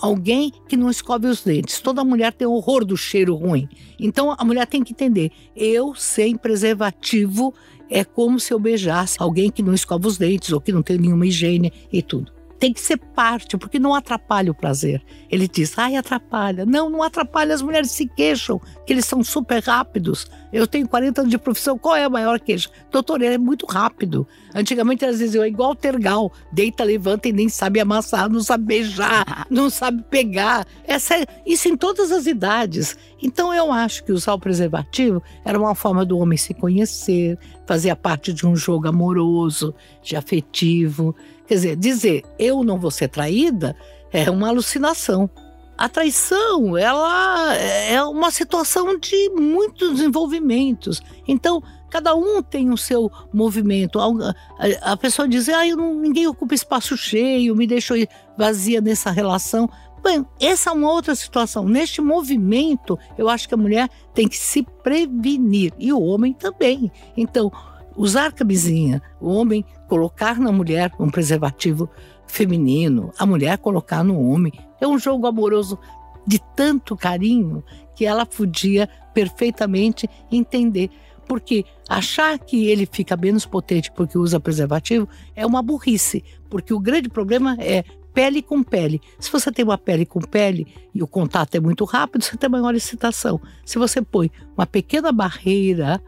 alguém 0.00 0.52
que 0.68 0.76
não 0.76 0.90
escove 0.90 1.26
os 1.26 1.42
dentes. 1.42 1.80
Toda 1.80 2.04
mulher 2.04 2.32
tem 2.32 2.46
horror 2.46 2.84
do 2.84 2.96
cheiro 2.96 3.34
ruim. 3.34 3.68
Então 3.98 4.34
a 4.38 4.44
mulher 4.44 4.66
tem 4.66 4.82
que 4.82 4.92
entender: 4.92 5.30
eu 5.56 5.94
sem 5.94 6.36
preservativo 6.36 7.54
é 7.88 8.04
como 8.04 8.38
se 8.38 8.52
eu 8.52 8.58
beijasse 8.58 9.16
alguém 9.18 9.50
que 9.50 9.62
não 9.62 9.74
escova 9.74 10.06
os 10.06 10.16
dentes 10.16 10.52
ou 10.52 10.60
que 10.60 10.72
não 10.72 10.82
tem 10.82 10.98
nenhuma 10.98 11.26
higiene 11.26 11.72
e 11.92 12.02
tudo 12.02 12.39
tem 12.60 12.74
que 12.74 12.80
ser 12.80 12.98
parte, 12.98 13.56
porque 13.56 13.78
não 13.78 13.94
atrapalha 13.94 14.50
o 14.50 14.54
prazer. 14.54 15.02
Ele 15.30 15.48
diz, 15.48 15.78
ai, 15.78 15.96
atrapalha. 15.96 16.66
Não, 16.66 16.90
não 16.90 17.02
atrapalha, 17.02 17.54
as 17.54 17.62
mulheres 17.62 17.90
se 17.90 18.06
queixam, 18.06 18.60
que 18.86 18.92
eles 18.92 19.06
são 19.06 19.24
super 19.24 19.62
rápidos. 19.62 20.30
Eu 20.52 20.66
tenho 20.66 20.86
40 20.86 21.22
anos 21.22 21.30
de 21.30 21.38
profissão, 21.38 21.78
qual 21.78 21.96
é 21.96 22.04
a 22.04 22.10
maior 22.10 22.38
queixa? 22.38 22.68
Doutor, 22.90 23.22
ele 23.22 23.36
é 23.36 23.38
muito 23.38 23.64
rápido. 23.64 24.28
Antigamente 24.54 25.02
elas 25.02 25.18
diziam, 25.18 25.42
é 25.42 25.48
igual 25.48 25.74
tergal, 25.74 26.30
deita, 26.52 26.84
levanta 26.84 27.28
e 27.28 27.32
nem 27.32 27.48
sabe 27.48 27.80
amassar, 27.80 28.28
não 28.28 28.42
sabe 28.42 28.64
beijar, 28.64 29.46
não 29.48 29.70
sabe 29.70 30.04
pegar. 30.10 30.66
Essa 30.86 31.16
é, 31.16 31.26
isso 31.46 31.66
em 31.66 31.76
todas 31.78 32.12
as 32.12 32.26
idades. 32.26 32.94
Então 33.22 33.54
eu 33.54 33.72
acho 33.72 34.04
que 34.04 34.12
usar 34.12 34.34
o 34.34 34.38
preservativo 34.38 35.22
era 35.46 35.58
uma 35.58 35.74
forma 35.74 36.04
do 36.04 36.18
homem 36.18 36.36
se 36.36 36.52
conhecer, 36.52 37.38
fazia 37.66 37.96
parte 37.96 38.34
de 38.34 38.46
um 38.46 38.54
jogo 38.54 38.86
amoroso, 38.86 39.74
de 40.02 40.14
afetivo. 40.14 41.16
Quer 41.50 41.56
dizer, 41.56 41.76
dizer 41.76 42.24
eu 42.38 42.62
não 42.62 42.78
vou 42.78 42.92
ser 42.92 43.08
traída 43.08 43.74
é 44.12 44.30
uma 44.30 44.46
alucinação. 44.46 45.28
A 45.76 45.88
traição, 45.88 46.78
ela 46.78 47.56
é 47.56 48.00
uma 48.04 48.30
situação 48.30 48.96
de 48.96 49.30
muitos 49.30 49.96
desenvolvimentos. 49.96 51.02
Então, 51.26 51.60
cada 51.90 52.14
um 52.14 52.40
tem 52.40 52.70
o 52.70 52.76
seu 52.76 53.10
movimento. 53.32 53.98
A, 54.80 54.96
pessoa 54.96 55.26
diz, 55.26 55.48
ah, 55.48 55.66
eu 55.66 55.76
não, 55.76 55.92
ninguém 55.92 56.28
ocupa 56.28 56.54
espaço 56.54 56.96
cheio, 56.96 57.56
me 57.56 57.66
deixou 57.66 57.96
vazia 58.38 58.80
nessa 58.80 59.10
relação. 59.10 59.68
Bem, 60.04 60.24
essa 60.40 60.70
é 60.70 60.72
uma 60.72 60.92
outra 60.92 61.16
situação. 61.16 61.68
Neste 61.68 62.00
movimento, 62.00 62.96
eu 63.18 63.28
acho 63.28 63.48
que 63.48 63.54
a 63.54 63.58
mulher 63.58 63.88
tem 64.14 64.28
que 64.28 64.36
se 64.36 64.62
prevenir 64.84 65.72
e 65.80 65.92
o 65.92 66.00
homem 66.00 66.32
também. 66.32 66.92
Então, 67.16 67.50
usar 67.96 68.32
camisinha, 68.32 69.02
o 69.20 69.30
homem 69.30 69.64
colocar 69.88 70.38
na 70.38 70.52
mulher 70.52 70.92
um 70.98 71.10
preservativo 71.10 71.88
feminino, 72.26 73.12
a 73.18 73.26
mulher 73.26 73.58
colocar 73.58 74.04
no 74.04 74.20
homem. 74.20 74.52
É 74.80 74.86
um 74.86 74.98
jogo 74.98 75.26
amoroso 75.26 75.78
de 76.26 76.38
tanto 76.54 76.96
carinho 76.96 77.64
que 77.94 78.06
ela 78.06 78.24
podia 78.24 78.88
perfeitamente 79.12 80.08
entender. 80.30 80.90
Porque 81.26 81.64
achar 81.88 82.38
que 82.38 82.66
ele 82.66 82.88
fica 82.90 83.16
menos 83.16 83.46
potente 83.46 83.92
porque 83.92 84.18
usa 84.18 84.40
preservativo 84.40 85.08
é 85.36 85.46
uma 85.46 85.62
burrice. 85.62 86.24
Porque 86.48 86.74
o 86.74 86.80
grande 86.80 87.08
problema 87.08 87.56
é 87.60 87.84
pele 88.12 88.42
com 88.42 88.62
pele. 88.62 89.00
Se 89.18 89.30
você 89.30 89.52
tem 89.52 89.64
uma 89.64 89.78
pele 89.78 90.04
com 90.04 90.20
pele 90.20 90.66
e 90.94 91.02
o 91.02 91.06
contato 91.06 91.54
é 91.54 91.60
muito 91.60 91.84
rápido, 91.84 92.24
você 92.24 92.36
tem 92.36 92.50
maior 92.50 92.74
excitação. 92.74 93.40
Se 93.64 93.78
você 93.78 94.02
põe 94.02 94.30
uma 94.56 94.66
pequena 94.66 95.12
barreira 95.12 96.02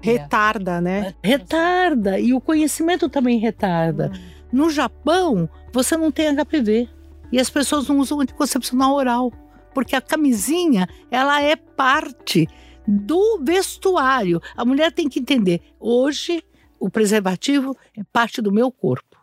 Retarda, 0.00 0.80
né? 0.80 1.14
Retarda. 1.22 2.18
E 2.18 2.32
o 2.32 2.40
conhecimento 2.40 3.08
também 3.08 3.38
retarda. 3.38 4.12
Hum. 4.14 4.34
No 4.52 4.70
Japão, 4.70 5.48
você 5.72 5.96
não 5.96 6.10
tem 6.10 6.34
HPV. 6.34 6.88
E 7.32 7.40
as 7.40 7.50
pessoas 7.50 7.88
não 7.88 7.98
usam 7.98 8.20
anticoncepcional 8.20 8.94
oral. 8.94 9.32
Porque 9.74 9.96
a 9.96 10.00
camisinha, 10.00 10.88
ela 11.10 11.42
é 11.42 11.56
parte 11.56 12.48
do 12.86 13.40
vestuário. 13.42 14.40
A 14.56 14.64
mulher 14.64 14.92
tem 14.92 15.08
que 15.08 15.18
entender. 15.18 15.60
Hoje, 15.80 16.42
o 16.78 16.88
preservativo 16.90 17.76
é 17.96 18.02
parte 18.12 18.40
do 18.40 18.52
meu 18.52 18.70
corpo. 18.70 19.16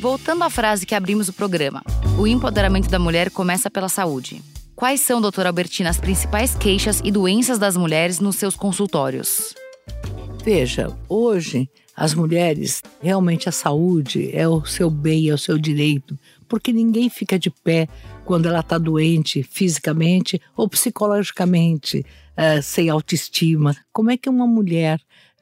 Voltando 0.00 0.44
à 0.44 0.50
frase 0.50 0.86
que 0.86 0.94
abrimos 0.94 1.28
o 1.28 1.32
programa, 1.32 1.82
o 2.18 2.26
empoderamento 2.26 2.88
da 2.88 3.00
mulher 3.00 3.30
começa 3.30 3.68
pela 3.68 3.88
saúde. 3.88 4.40
Quais 4.78 5.00
são, 5.00 5.20
doutora 5.20 5.48
Albertina, 5.48 5.90
as 5.90 5.98
principais 5.98 6.54
queixas 6.54 7.00
e 7.02 7.10
doenças 7.10 7.58
das 7.58 7.76
mulheres 7.76 8.20
nos 8.20 8.36
seus 8.36 8.54
consultórios? 8.54 9.52
Veja, 10.44 10.96
hoje 11.08 11.68
as 11.96 12.14
mulheres, 12.14 12.80
realmente 13.02 13.48
a 13.48 13.52
saúde 13.52 14.30
é 14.32 14.46
o 14.46 14.64
seu 14.64 14.88
bem, 14.88 15.30
é 15.30 15.34
o 15.34 15.36
seu 15.36 15.58
direito, 15.58 16.16
porque 16.48 16.72
ninguém 16.72 17.10
fica 17.10 17.36
de 17.36 17.50
pé 17.50 17.88
quando 18.24 18.46
ela 18.46 18.60
está 18.60 18.78
doente 18.78 19.42
fisicamente 19.42 20.40
ou 20.56 20.68
psicologicamente, 20.68 22.06
é, 22.36 22.62
sem 22.62 22.88
autoestima. 22.88 23.76
Como 23.92 24.12
é 24.12 24.16
que 24.16 24.30
uma 24.30 24.46
mulher 24.46 25.00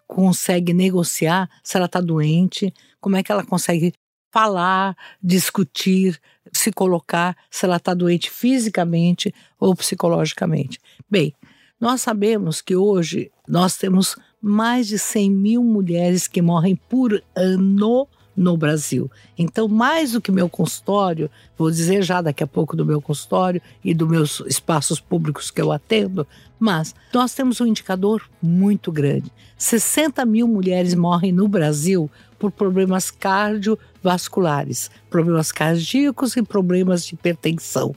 consegue 0.08 0.72
negociar 0.72 1.46
se 1.62 1.76
ela 1.76 1.84
está 1.84 2.00
doente? 2.00 2.72
Como 2.98 3.16
é 3.16 3.22
que 3.22 3.30
ela 3.30 3.44
consegue 3.44 3.92
falar, 4.36 4.94
discutir, 5.22 6.20
se 6.52 6.70
colocar 6.70 7.34
se 7.50 7.64
ela 7.64 7.76
está 7.76 7.94
doente 7.94 8.30
fisicamente 8.30 9.34
ou 9.58 9.74
psicologicamente. 9.74 10.78
Bem, 11.08 11.32
nós 11.80 12.02
sabemos 12.02 12.60
que 12.60 12.76
hoje 12.76 13.32
nós 13.48 13.78
temos 13.78 14.14
mais 14.38 14.88
de 14.88 14.98
100 14.98 15.30
mil 15.30 15.64
mulheres 15.64 16.28
que 16.28 16.42
morrem 16.42 16.76
por 16.76 17.24
ano 17.34 18.06
no 18.36 18.56
Brasil. 18.56 19.10
Então, 19.38 19.66
mais 19.66 20.12
do 20.12 20.20
que 20.20 20.30
meu 20.30 20.48
consultório, 20.48 21.30
vou 21.56 21.70
dizer 21.70 22.02
já 22.02 22.20
daqui 22.20 22.44
a 22.44 22.46
pouco 22.46 22.76
do 22.76 22.84
meu 22.84 23.00
consultório 23.00 23.62
e 23.82 23.94
dos 23.94 24.08
meus 24.08 24.40
espaços 24.46 25.00
públicos 25.00 25.50
que 25.50 25.60
eu 25.60 25.72
atendo, 25.72 26.26
mas 26.58 26.94
nós 27.12 27.34
temos 27.34 27.60
um 27.60 27.66
indicador 27.66 28.28
muito 28.42 28.92
grande. 28.92 29.32
60 29.56 30.24
mil 30.26 30.46
mulheres 30.46 30.94
morrem 30.94 31.32
no 31.32 31.48
Brasil 31.48 32.10
por 32.38 32.52
problemas 32.52 33.10
cardiovasculares, 33.10 34.90
problemas 35.08 35.50
cardíacos 35.50 36.36
e 36.36 36.42
problemas 36.42 37.06
de 37.06 37.14
hipertensão. 37.14 37.94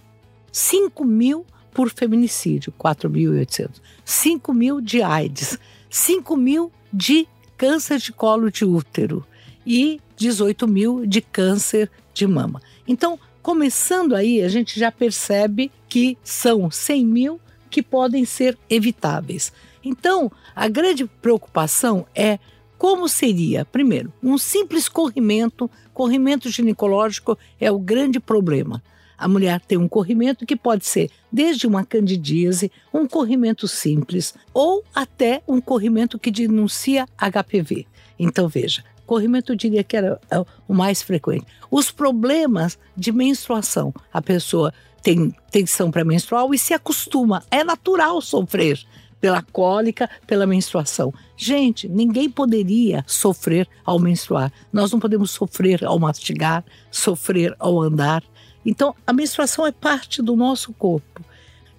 5 0.51 1.03
mil 1.03 1.45
por 1.73 1.89
feminicídio, 1.89 2.73
4.800. 2.79 3.81
5 4.05 4.53
mil 4.53 4.81
de 4.81 5.01
AIDS, 5.01 5.59
5 5.89 6.35
mil 6.37 6.71
de 6.91 7.27
câncer 7.57 7.99
de 7.99 8.13
colo 8.13 8.49
de 8.49 8.63
útero 8.63 9.25
e 9.69 10.01
18 10.17 10.67
mil 10.67 11.05
de 11.05 11.21
câncer 11.21 11.91
de 12.11 12.25
mama. 12.25 12.59
Então, 12.87 13.19
começando 13.43 14.15
aí, 14.15 14.41
a 14.41 14.49
gente 14.49 14.79
já 14.79 14.91
percebe 14.91 15.71
que 15.87 16.17
são 16.23 16.71
100 16.71 17.05
mil 17.05 17.39
que 17.69 17.83
podem 17.83 18.25
ser 18.25 18.57
evitáveis. 18.67 19.53
Então, 19.85 20.31
a 20.55 20.67
grande 20.67 21.05
preocupação 21.05 22.07
é 22.15 22.39
como 22.79 23.07
seria? 23.07 23.63
Primeiro, 23.63 24.11
um 24.23 24.37
simples 24.37 24.89
corrimento, 24.89 25.69
corrimento 25.93 26.49
ginecológico 26.49 27.37
é 27.59 27.71
o 27.71 27.77
grande 27.77 28.19
problema. 28.19 28.81
A 29.17 29.27
mulher 29.27 29.59
tem 29.59 29.77
um 29.77 29.87
corrimento 29.87 30.45
que 30.45 30.55
pode 30.55 30.85
ser 30.85 31.11
desde 31.31 31.67
uma 31.67 31.85
candidíase, 31.85 32.71
um 32.91 33.05
corrimento 33.05 33.67
simples 33.67 34.33
ou 34.53 34.83
até 34.95 35.43
um 35.45 35.59
corrimento 35.59 36.17
que 36.17 36.31
denuncia 36.31 37.05
HPV. 37.17 37.85
Então 38.17 38.47
veja, 38.47 38.83
corrimento 39.09 39.51
eu 39.51 39.55
diria 39.55 39.83
que 39.83 39.97
era 39.97 40.21
é 40.29 40.39
o 40.67 40.73
mais 40.73 41.01
frequente. 41.01 41.43
Os 41.71 41.89
problemas 41.89 42.77
de 42.95 43.11
menstruação, 43.11 43.91
a 44.13 44.21
pessoa 44.21 44.71
tem 45.01 45.33
tensão 45.49 45.89
pré-menstrual 45.89 46.53
e 46.53 46.59
se 46.59 46.75
acostuma, 46.75 47.43
é 47.49 47.63
natural 47.63 48.21
sofrer 48.21 48.79
pela 49.19 49.41
cólica, 49.41 50.07
pela 50.27 50.45
menstruação. 50.45 51.11
Gente, 51.35 51.89
ninguém 51.89 52.29
poderia 52.29 53.03
sofrer 53.07 53.67
ao 53.83 53.97
menstruar. 53.97 54.53
Nós 54.71 54.91
não 54.91 54.99
podemos 54.99 55.31
sofrer 55.31 55.83
ao 55.83 55.97
mastigar, 55.97 56.63
sofrer 56.91 57.55
ao 57.57 57.81
andar. 57.81 58.23
Então, 58.63 58.95
a 59.07 59.11
menstruação 59.11 59.65
é 59.65 59.71
parte 59.71 60.21
do 60.21 60.35
nosso 60.35 60.71
corpo. 60.73 61.25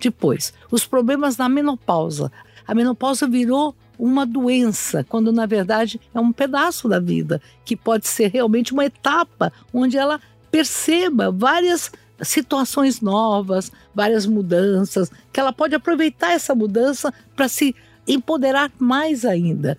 Depois, 0.00 0.52
os 0.68 0.84
problemas 0.84 1.36
na 1.36 1.48
menopausa. 1.48 2.32
A 2.66 2.74
menopausa 2.74 3.28
virou 3.28 3.72
uma 4.00 4.24
doença, 4.24 5.04
quando 5.04 5.30
na 5.30 5.44
verdade 5.44 6.00
é 6.14 6.18
um 6.18 6.32
pedaço 6.32 6.88
da 6.88 6.98
vida, 6.98 7.40
que 7.64 7.76
pode 7.76 8.08
ser 8.08 8.28
realmente 8.28 8.72
uma 8.72 8.86
etapa 8.86 9.52
onde 9.72 9.98
ela 9.98 10.18
perceba 10.50 11.30
várias 11.30 11.92
situações 12.22 13.00
novas, 13.00 13.70
várias 13.94 14.26
mudanças, 14.26 15.10
que 15.32 15.38
ela 15.38 15.52
pode 15.52 15.74
aproveitar 15.74 16.32
essa 16.32 16.54
mudança 16.54 17.12
para 17.36 17.48
se 17.48 17.74
empoderar 18.08 18.72
mais 18.78 19.24
ainda. 19.24 19.76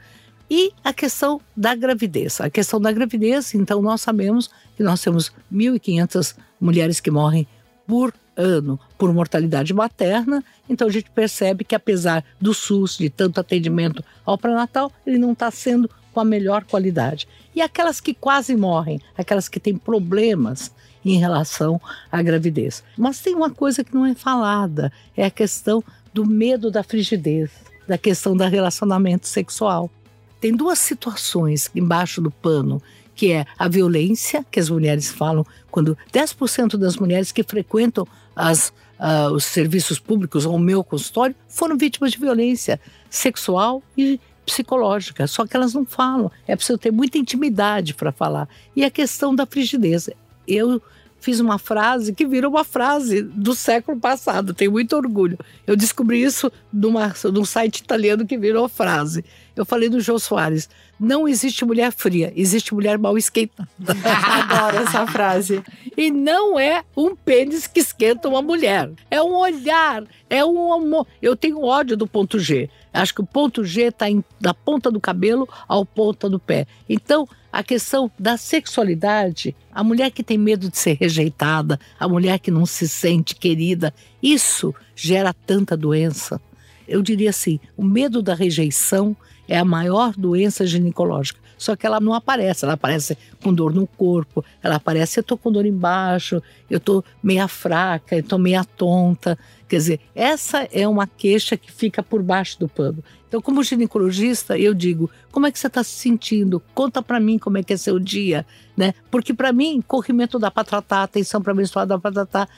E 0.49 0.71
a 0.83 0.93
questão 0.93 1.39
da 1.55 1.73
gravidez. 1.73 2.41
A 2.41 2.49
questão 2.49 2.79
da 2.79 2.91
gravidez, 2.91 3.53
então, 3.55 3.81
nós 3.81 4.01
sabemos 4.01 4.49
que 4.75 4.83
nós 4.83 5.01
temos 5.01 5.31
1.500 5.51 6.35
mulheres 6.59 6.99
que 6.99 7.09
morrem 7.09 7.47
por 7.87 8.13
ano 8.35 8.79
por 8.97 9.13
mortalidade 9.13 9.73
materna. 9.73 10.43
Então, 10.69 10.87
a 10.87 10.91
gente 10.91 11.09
percebe 11.11 11.63
que, 11.63 11.75
apesar 11.75 12.23
do 12.39 12.53
SUS, 12.53 12.97
de 12.97 13.09
tanto 13.09 13.39
atendimento 13.39 14.03
ao 14.25 14.37
pré-natal, 14.37 14.91
ele 15.05 15.17
não 15.17 15.33
está 15.33 15.49
sendo 15.51 15.89
com 16.13 16.19
a 16.19 16.25
melhor 16.25 16.63
qualidade. 16.63 17.27
E 17.55 17.61
aquelas 17.61 17.99
que 17.99 18.13
quase 18.13 18.55
morrem, 18.55 18.99
aquelas 19.17 19.47
que 19.47 19.59
têm 19.59 19.77
problemas 19.77 20.71
em 21.03 21.17
relação 21.17 21.81
à 22.11 22.21
gravidez. 22.21 22.83
Mas 22.97 23.19
tem 23.19 23.33
uma 23.35 23.49
coisa 23.49 23.83
que 23.83 23.93
não 23.93 24.05
é 24.05 24.13
falada, 24.13 24.91
é 25.15 25.25
a 25.25 25.31
questão 25.31 25.83
do 26.13 26.25
medo 26.25 26.69
da 26.69 26.83
frigidez 26.83 27.49
da 27.91 27.97
questão 27.97 28.37
do 28.37 28.43
relacionamento 28.45 29.27
sexual. 29.27 29.91
Tem 30.39 30.55
duas 30.55 30.79
situações 30.79 31.69
embaixo 31.75 32.21
do 32.21 32.31
pano, 32.31 32.81
que 33.15 33.31
é 33.31 33.45
a 33.57 33.67
violência, 33.67 34.45
que 34.49 34.59
as 34.59 34.69
mulheres 34.69 35.09
falam, 35.09 35.45
quando 35.69 35.97
10% 36.13 36.77
das 36.77 36.97
mulheres 36.97 37.31
que 37.31 37.43
frequentam 37.43 38.07
as, 38.35 38.69
uh, 38.99 39.31
os 39.33 39.45
serviços 39.45 39.99
públicos 39.99 40.45
ou 40.45 40.55
o 40.55 40.59
meu 40.59 40.83
consultório 40.83 41.35
foram 41.47 41.77
vítimas 41.77 42.11
de 42.11 42.17
violência 42.17 42.79
sexual 43.09 43.83
e 43.97 44.19
psicológica, 44.45 45.27
só 45.27 45.45
que 45.45 45.55
elas 45.55 45.73
não 45.73 45.85
falam. 45.85 46.31
É 46.47 46.55
preciso 46.55 46.77
ter 46.77 46.91
muita 46.91 47.17
intimidade 47.17 47.93
para 47.93 48.11
falar. 48.11 48.49
E 48.75 48.83
a 48.83 48.89
questão 48.89 49.33
da 49.33 49.45
frigidez. 49.45 50.09
Eu 50.47 50.81
fiz 51.21 51.39
uma 51.39 51.57
frase 51.57 52.13
que 52.13 52.25
virou 52.25 52.51
uma 52.51 52.63
frase 52.63 53.21
do 53.21 53.55
século 53.55 53.97
passado, 53.97 54.53
tenho 54.53 54.71
muito 54.71 54.95
orgulho. 54.95 55.37
Eu 55.65 55.75
descobri 55.77 56.21
isso 56.21 56.51
numa, 56.73 57.13
num 57.31 57.45
site 57.45 57.77
italiano 57.77 58.25
que 58.25 58.37
virou 58.37 58.67
frase. 58.67 59.23
Eu 59.55 59.65
falei 59.65 59.87
do 59.87 60.01
Jô 60.01 60.17
Soares: 60.17 60.67
não 60.99 61.27
existe 61.27 61.63
mulher 61.63 61.91
fria, 61.91 62.33
existe 62.35 62.73
mulher 62.73 62.97
mal 62.97 63.17
esquentada. 63.17 63.69
Adoro 64.03 64.77
essa 64.77 65.05
frase. 65.05 65.63
E 65.95 66.09
não 66.09 66.59
é 66.59 66.83
um 66.97 67.15
pênis 67.15 67.67
que 67.67 67.79
esquenta 67.79 68.27
uma 68.27 68.41
mulher, 68.41 68.91
é 69.09 69.21
um 69.21 69.35
olhar, 69.35 70.03
é 70.29 70.43
um 70.43 70.73
amor. 70.73 71.05
Eu 71.21 71.35
tenho 71.35 71.61
ódio 71.61 71.95
do 71.95 72.07
ponto 72.07 72.39
G. 72.39 72.69
Acho 72.93 73.15
que 73.15 73.21
o 73.21 73.25
ponto 73.25 73.63
G 73.63 73.83
está 73.83 74.05
da 74.39 74.53
ponta 74.53 74.91
do 74.91 74.99
cabelo 74.99 75.47
ao 75.67 75.85
ponta 75.85 76.29
do 76.29 76.39
pé. 76.39 76.67
Então, 76.89 77.27
a 77.51 77.63
questão 77.63 78.09
da 78.17 78.37
sexualidade, 78.37 79.55
a 79.71 79.83
mulher 79.83 80.11
que 80.11 80.23
tem 80.23 80.37
medo 80.37 80.69
de 80.69 80.77
ser 80.77 80.97
rejeitada, 80.99 81.79
a 81.99 82.07
mulher 82.07 82.39
que 82.39 82.51
não 82.51 82.65
se 82.65 82.87
sente 82.87 83.35
querida, 83.35 83.93
isso 84.21 84.73
gera 84.95 85.33
tanta 85.33 85.75
doença. 85.75 86.39
Eu 86.87 87.01
diria 87.01 87.29
assim: 87.29 87.59
o 87.75 87.83
medo 87.83 88.21
da 88.21 88.33
rejeição 88.33 89.15
é 89.47 89.57
a 89.57 89.65
maior 89.65 90.13
doença 90.13 90.65
ginecológica. 90.65 91.40
Só 91.61 91.75
que 91.75 91.85
ela 91.85 91.99
não 91.99 92.15
aparece, 92.15 92.65
ela 92.65 92.73
aparece 92.73 93.15
com 93.43 93.53
dor 93.53 93.71
no 93.71 93.85
corpo, 93.85 94.43
ela 94.63 94.77
aparece, 94.77 95.19
eu 95.19 95.23
tô 95.23 95.37
com 95.37 95.51
dor 95.51 95.63
embaixo, 95.63 96.41
eu 96.67 96.79
tô 96.79 97.03
meia 97.21 97.47
fraca, 97.47 98.15
eu 98.15 98.23
tô 98.23 98.39
meia 98.39 98.63
tonta. 98.63 99.37
Quer 99.69 99.75
dizer, 99.75 99.99
essa 100.15 100.67
é 100.71 100.87
uma 100.87 101.05
queixa 101.05 101.55
que 101.55 101.71
fica 101.71 102.01
por 102.01 102.23
baixo 102.23 102.59
do 102.59 102.67
pano. 102.67 103.03
Então, 103.27 103.39
como 103.43 103.61
ginecologista, 103.61 104.57
eu 104.57 104.73
digo: 104.73 105.07
como 105.31 105.45
é 105.45 105.51
que 105.51 105.59
você 105.59 105.67
está 105.67 105.83
se 105.83 105.91
sentindo? 105.91 106.59
Conta 106.73 106.99
para 106.99 107.19
mim 107.19 107.37
como 107.37 107.59
é 107.59 107.63
que 107.63 107.73
é 107.73 107.77
seu 107.77 107.99
dia, 107.99 108.43
né? 108.75 108.95
Porque 109.11 109.31
para 109.31 109.53
mim, 109.53 109.83
corrimento 109.87 110.39
dá 110.39 110.49
para 110.49 110.63
tratar, 110.63 111.03
atenção 111.03 111.43
para 111.43 111.53
menstruar 111.53 111.85
dá 111.85 111.99
para 111.99 112.11
tratar, 112.11 112.49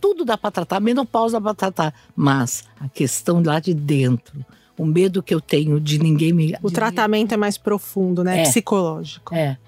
tudo 0.00 0.24
dá 0.24 0.36
para 0.36 0.50
tratar, 0.50 0.80
menopausa 0.80 1.38
dá 1.38 1.40
para 1.40 1.54
tratar, 1.54 1.94
mas 2.16 2.64
a 2.80 2.88
questão 2.88 3.40
lá 3.40 3.60
de 3.60 3.72
dentro, 3.72 4.44
o 4.78 4.86
medo 4.86 5.22
que 5.22 5.34
eu 5.34 5.40
tenho 5.40 5.80
de 5.80 5.98
ninguém 5.98 6.32
me. 6.32 6.54
O 6.62 6.70
tratamento 6.70 7.34
é 7.34 7.36
mais 7.36 7.58
profundo, 7.58 8.22
né? 8.22 8.40
É. 8.40 8.42
Psicológico. 8.44 9.34
É. 9.34 9.58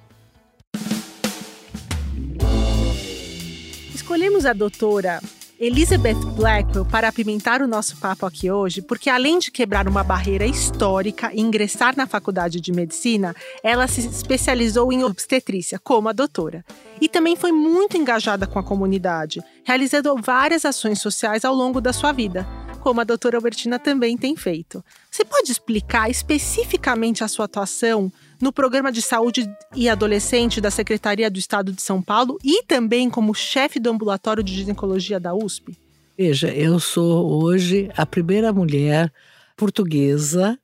Escolhemos 3.95 4.47
a 4.47 4.53
doutora 4.53 5.21
Elizabeth 5.61 6.15
Blackwell 6.37 6.87
para 6.87 7.07
apimentar 7.09 7.61
o 7.61 7.69
nosso 7.69 7.99
papo 7.99 8.25
aqui 8.25 8.51
hoje, 8.51 8.81
porque 8.81 9.11
além 9.11 9.39
de 9.39 9.51
quebrar 9.51 9.87
uma 9.87 10.03
barreira 10.03 10.47
histórica 10.47 11.31
e 11.35 11.41
ingressar 11.43 11.95
na 11.95 12.07
faculdade 12.07 12.63
de 12.63 12.73
medicina, 12.73 13.37
ela 13.63 13.87
se 13.87 14.01
especializou 14.01 14.91
em 14.91 15.05
obstetrícia, 15.05 15.79
como 15.79 16.09
a 16.09 16.13
doutora. 16.13 16.65
E 16.99 17.11
também 17.11 17.37
foi 17.37 17.53
muito 17.53 17.99
engajada 17.99 18.47
com 18.47 18.59
a 18.59 18.65
comunidade, 18.65 19.43
realizando 19.63 20.17
várias 20.17 20.65
ações 20.65 20.99
sociais 20.99 21.45
ao 21.45 21.55
longo 21.55 21.79
da 21.79 21.93
sua 21.93 22.11
vida, 22.11 22.49
como 22.81 23.01
a 23.01 23.05
doutora 23.05 23.37
Albertina 23.37 23.79
também 23.79 24.17
tem 24.17 24.35
feito. 24.35 24.85
Você 25.11 25.25
pode 25.25 25.53
explicar 25.53 26.11
especificamente 26.11 27.23
a 27.23 27.29
sua 27.29 27.45
atuação 27.45 28.13
no 28.41 28.53
programa 28.53 28.91
de 28.91 29.03
saúde 29.03 29.49
e 29.75 29.89
adolescente 29.89 30.61
da 30.61 30.71
Secretaria 30.71 31.31
do 31.31 31.39
Estado 31.39 31.73
de 31.73 31.83
São 31.83 32.01
Paulo 32.01 32.39
e 32.43 32.63
também 32.65 33.11
como 33.11 33.35
chefe 33.35 33.79
do 33.79 33.91
ambulatório 33.91 34.43
de 34.43 34.55
ginecologia 34.55 35.21
da 35.21 35.35
USP? 35.35 35.77
Veja, 36.17 36.49
eu 36.49 36.81
sou 36.81 37.45
hoje 37.45 37.91
a 37.97 38.05
primeira 38.05 38.53
mulher 38.53 39.13
portuguesa 39.57 40.59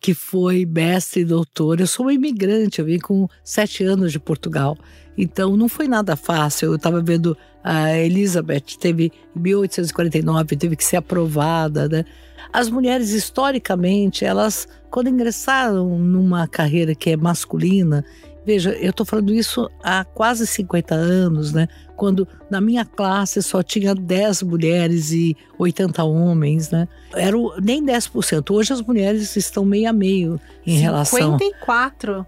que 0.00 0.14
foi 0.14 0.64
mestre 0.64 1.22
e 1.22 1.24
doutora. 1.24 1.82
Eu 1.82 1.86
sou 1.86 2.06
uma 2.06 2.12
imigrante, 2.12 2.78
eu 2.78 2.84
vim 2.84 2.98
com 2.98 3.28
sete 3.42 3.82
anos 3.82 4.12
de 4.12 4.20
Portugal. 4.20 4.76
Então 5.16 5.56
não 5.56 5.68
foi 5.68 5.88
nada 5.88 6.16
fácil. 6.16 6.66
Eu 6.70 6.76
estava 6.76 7.00
vendo 7.00 7.36
a 7.62 7.96
Elizabeth, 7.96 8.78
teve 8.78 9.12
em 9.34 9.40
1849, 9.40 10.56
teve 10.56 10.76
que 10.76 10.84
ser 10.84 10.96
aprovada, 10.96 11.88
né? 11.88 12.04
As 12.52 12.70
mulheres, 12.70 13.10
historicamente, 13.10 14.24
elas, 14.24 14.68
quando 14.90 15.08
ingressaram 15.08 15.98
numa 15.98 16.46
carreira 16.46 16.94
que 16.94 17.10
é 17.10 17.16
masculina, 17.16 18.04
Veja, 18.46 18.70
eu 18.74 18.90
estou 18.90 19.04
falando 19.04 19.34
isso 19.34 19.68
há 19.82 20.04
quase 20.04 20.46
50 20.46 20.94
anos, 20.94 21.52
né? 21.52 21.66
Quando 21.96 22.28
na 22.48 22.60
minha 22.60 22.84
classe 22.84 23.42
só 23.42 23.60
tinha 23.60 23.92
10 23.92 24.42
mulheres 24.44 25.10
e 25.10 25.36
80 25.58 26.04
homens, 26.04 26.70
né? 26.70 26.86
Era 27.12 27.36
o, 27.36 27.60
nem 27.60 27.84
10%. 27.84 28.54
Hoje 28.54 28.72
as 28.72 28.80
mulheres 28.80 29.34
estão 29.34 29.64
meio 29.64 29.90
a 29.90 29.92
meio 29.92 30.40
em 30.64 30.78
54 30.78 30.80
relação. 30.80 31.38
54 31.38 32.26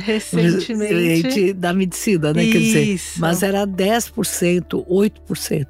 recentemente. 0.00 1.52
Da 1.52 1.72
medicina, 1.72 2.32
né? 2.32 2.42
Isso. 2.42 2.52
Quer 2.52 2.58
dizer, 2.58 3.00
mas 3.20 3.42
era 3.44 3.64
10%, 3.64 4.84
8%. 4.86 5.66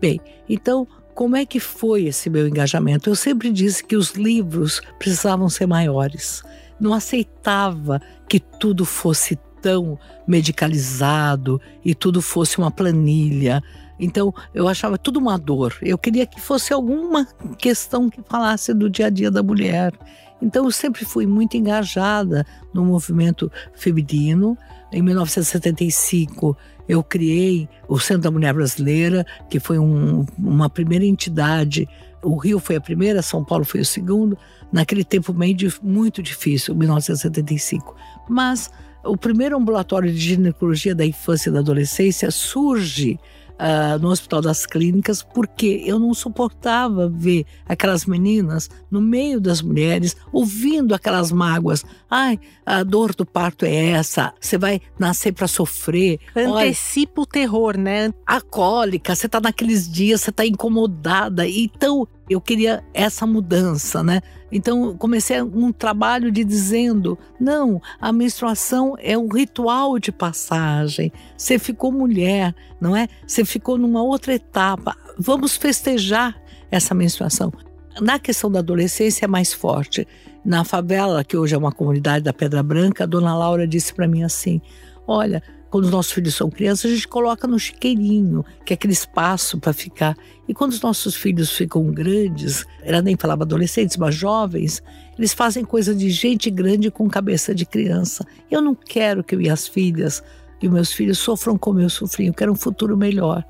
Bem, 0.00 0.20
então 0.48 0.88
como 1.14 1.36
é 1.36 1.46
que 1.46 1.60
foi 1.60 2.06
esse 2.06 2.28
meu 2.28 2.48
engajamento? 2.48 3.08
Eu 3.08 3.14
sempre 3.14 3.52
disse 3.52 3.84
que 3.84 3.94
os 3.94 4.14
livros 4.14 4.80
precisavam 4.98 5.48
ser 5.48 5.66
maiores. 5.66 6.42
Não 6.80 6.92
aceitava 6.92 8.00
que 8.28 8.40
tudo 8.40 8.84
fosse 8.84 9.38
tão 9.64 9.98
medicalizado 10.26 11.58
e 11.82 11.94
tudo 11.94 12.20
fosse 12.20 12.58
uma 12.58 12.70
planilha. 12.70 13.62
Então, 13.98 14.34
eu 14.52 14.68
achava 14.68 14.98
tudo 14.98 15.18
uma 15.18 15.38
dor. 15.38 15.74
Eu 15.80 15.96
queria 15.96 16.26
que 16.26 16.38
fosse 16.38 16.74
alguma 16.74 17.26
questão 17.56 18.10
que 18.10 18.20
falasse 18.28 18.74
do 18.74 18.90
dia 18.90 19.06
a 19.06 19.10
dia 19.10 19.30
da 19.30 19.42
mulher. 19.42 19.94
Então, 20.42 20.66
eu 20.66 20.70
sempre 20.70 21.06
fui 21.06 21.26
muito 21.26 21.56
engajada 21.56 22.44
no 22.74 22.84
movimento 22.84 23.50
feminino. 23.72 24.58
Em 24.92 25.00
1975, 25.00 26.54
eu 26.86 27.02
criei 27.02 27.66
o 27.88 27.98
Centro 27.98 28.24
da 28.24 28.30
Mulher 28.30 28.52
Brasileira, 28.52 29.24
que 29.48 29.58
foi 29.58 29.78
um, 29.78 30.26
uma 30.38 30.68
primeira 30.68 31.06
entidade. 31.06 31.88
O 32.22 32.36
Rio 32.36 32.58
foi 32.58 32.76
a 32.76 32.80
primeira, 32.82 33.22
São 33.22 33.42
Paulo 33.42 33.64
foi 33.64 33.80
o 33.80 33.84
segundo. 33.84 34.36
Naquele 34.70 35.04
tempo 35.04 35.32
meio 35.32 35.72
muito 35.82 36.22
difícil, 36.22 36.74
1975. 36.74 37.96
Mas 38.28 38.70
o 39.04 39.16
primeiro 39.16 39.56
ambulatório 39.56 40.12
de 40.12 40.18
ginecologia 40.18 40.94
da 40.94 41.04
infância 41.04 41.50
e 41.50 41.52
da 41.52 41.60
adolescência 41.60 42.30
surge 42.30 43.18
uh, 43.54 43.98
no 44.00 44.08
Hospital 44.08 44.40
das 44.40 44.66
Clínicas, 44.66 45.22
porque 45.22 45.82
eu 45.84 45.98
não 45.98 46.14
suportava 46.14 47.08
ver 47.08 47.44
aquelas 47.66 48.04
meninas 48.06 48.68
no 48.90 49.00
meio 49.00 49.40
das 49.40 49.60
mulheres, 49.62 50.16
ouvindo 50.32 50.94
aquelas 50.94 51.30
mágoas. 51.30 51.84
Ai, 52.10 52.38
a 52.64 52.82
dor 52.82 53.14
do 53.14 53.26
parto 53.26 53.64
é 53.64 53.90
essa, 53.90 54.32
você 54.40 54.56
vai 54.56 54.80
nascer 54.98 55.32
para 55.32 55.46
sofrer. 55.46 56.18
Antecipa 56.36 57.22
o 57.22 57.26
terror, 57.26 57.76
né? 57.76 58.12
A 58.26 58.40
cólica, 58.40 59.14
você 59.14 59.28
tá 59.28 59.40
naqueles 59.40 59.90
dias, 59.90 60.22
você 60.22 60.32
tá 60.32 60.46
incomodada. 60.46 61.46
Então, 61.46 62.06
eu 62.28 62.40
queria 62.40 62.82
essa 62.92 63.26
mudança, 63.26 64.02
né? 64.02 64.20
Então, 64.56 64.96
comecei 64.96 65.42
um 65.42 65.72
trabalho 65.72 66.30
de 66.30 66.44
dizendo: 66.44 67.18
não, 67.40 67.82
a 68.00 68.12
menstruação 68.12 68.94
é 69.00 69.18
um 69.18 69.26
ritual 69.26 69.98
de 69.98 70.12
passagem. 70.12 71.12
Você 71.36 71.58
ficou 71.58 71.90
mulher, 71.90 72.54
não 72.80 72.96
é? 72.96 73.08
Você 73.26 73.44
ficou 73.44 73.76
numa 73.76 74.00
outra 74.00 74.32
etapa. 74.32 74.96
Vamos 75.18 75.56
festejar 75.56 76.40
essa 76.70 76.94
menstruação. 76.94 77.52
Na 78.00 78.16
questão 78.16 78.48
da 78.50 78.60
adolescência 78.60 79.24
é 79.24 79.28
mais 79.28 79.52
forte. 79.52 80.06
Na 80.44 80.62
favela, 80.62 81.24
que 81.24 81.36
hoje 81.36 81.56
é 81.56 81.58
uma 81.58 81.72
comunidade 81.72 82.24
da 82.24 82.32
Pedra 82.32 82.62
Branca, 82.62 83.02
a 83.02 83.06
dona 83.08 83.36
Laura 83.36 83.66
disse 83.66 83.92
para 83.92 84.06
mim 84.06 84.22
assim: 84.22 84.60
Olha, 85.04 85.42
quando 85.74 85.86
os 85.86 85.90
nossos 85.90 86.12
filhos 86.12 86.36
são 86.36 86.48
crianças, 86.48 86.88
a 86.88 86.94
gente 86.94 87.08
coloca 87.08 87.48
no 87.48 87.58
chiqueirinho, 87.58 88.44
que 88.64 88.72
é 88.72 88.74
aquele 88.74 88.92
espaço 88.92 89.58
para 89.58 89.72
ficar. 89.72 90.16
E 90.46 90.54
quando 90.54 90.70
os 90.70 90.80
nossos 90.80 91.16
filhos 91.16 91.50
ficam 91.50 91.84
grandes, 91.90 92.64
ela 92.80 93.02
nem 93.02 93.16
falava 93.16 93.42
adolescentes, 93.42 93.96
mas 93.96 94.14
jovens, 94.14 94.80
eles 95.18 95.34
fazem 95.34 95.64
coisa 95.64 95.92
de 95.92 96.10
gente 96.10 96.48
grande 96.48 96.92
com 96.92 97.08
cabeça 97.08 97.52
de 97.52 97.66
criança. 97.66 98.24
Eu 98.48 98.62
não 98.62 98.72
quero 98.72 99.24
que 99.24 99.34
minhas 99.34 99.66
filhas 99.66 100.22
e 100.62 100.68
meus 100.68 100.92
filhos 100.92 101.18
sofram 101.18 101.58
como 101.58 101.80
eu 101.80 101.90
sofri, 101.90 102.28
eu 102.28 102.34
quero 102.34 102.52
um 102.52 102.56
futuro 102.56 102.96
melhor. 102.96 103.44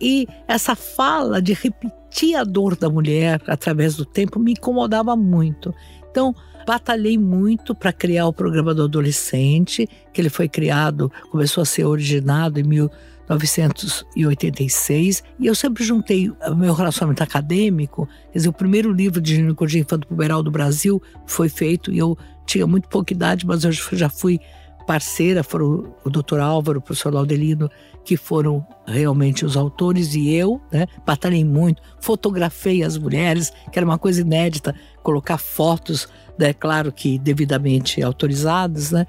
E 0.00 0.26
essa 0.48 0.74
fala 0.74 1.42
de 1.42 1.52
repetir 1.52 2.36
a 2.36 2.44
dor 2.44 2.74
da 2.74 2.88
mulher 2.88 3.42
através 3.46 3.96
do 3.96 4.06
tempo 4.06 4.40
me 4.40 4.52
incomodava 4.52 5.14
muito. 5.14 5.74
Então, 6.10 6.34
batalhei 6.66 7.16
muito 7.16 7.74
para 7.74 7.92
criar 7.92 8.26
o 8.26 8.32
programa 8.32 8.74
do 8.74 8.82
adolescente, 8.82 9.88
que 10.12 10.20
ele 10.20 10.28
foi 10.28 10.48
criado, 10.48 11.12
começou 11.30 11.62
a 11.62 11.64
ser 11.64 11.84
originado 11.84 12.58
em 12.58 12.64
1986 12.64 15.22
e 15.38 15.46
eu 15.46 15.54
sempre 15.54 15.84
juntei 15.84 16.28
o 16.28 16.56
meu 16.56 16.74
relacionamento 16.74 17.22
acadêmico. 17.22 18.08
Quer 18.32 18.38
dizer, 18.38 18.48
o 18.48 18.52
primeiro 18.52 18.92
livro 18.92 19.20
de 19.20 19.36
ginecologia 19.36 19.80
infanto-puberal 19.80 20.42
do 20.42 20.50
Brasil 20.50 21.00
foi 21.24 21.48
feito 21.48 21.92
e 21.92 21.98
eu 21.98 22.18
tinha 22.44 22.66
muito 22.66 22.88
pouca 22.88 23.12
idade, 23.12 23.46
mas 23.46 23.62
eu 23.62 23.70
já 23.70 24.08
fui 24.08 24.40
parceira, 24.86 25.42
foram 25.42 25.94
o 26.04 26.10
doutor 26.10 26.40
Álvaro, 26.40 26.78
o 26.78 26.82
professor 26.82 27.12
Laudelino, 27.12 27.68
que 28.04 28.16
foram 28.16 28.64
realmente 28.86 29.44
os 29.44 29.56
autores, 29.56 30.14
e 30.14 30.32
eu, 30.32 30.60
né, 30.70 30.86
batalhei 31.04 31.44
muito, 31.44 31.82
fotografei 32.00 32.84
as 32.84 32.96
mulheres, 32.96 33.52
que 33.72 33.78
era 33.78 33.84
uma 33.84 33.98
coisa 33.98 34.20
inédita, 34.20 34.74
colocar 35.02 35.38
fotos, 35.38 36.08
né, 36.38 36.52
claro 36.52 36.92
que 36.92 37.18
devidamente 37.18 38.02
autorizadas, 38.02 38.90
né, 38.90 39.06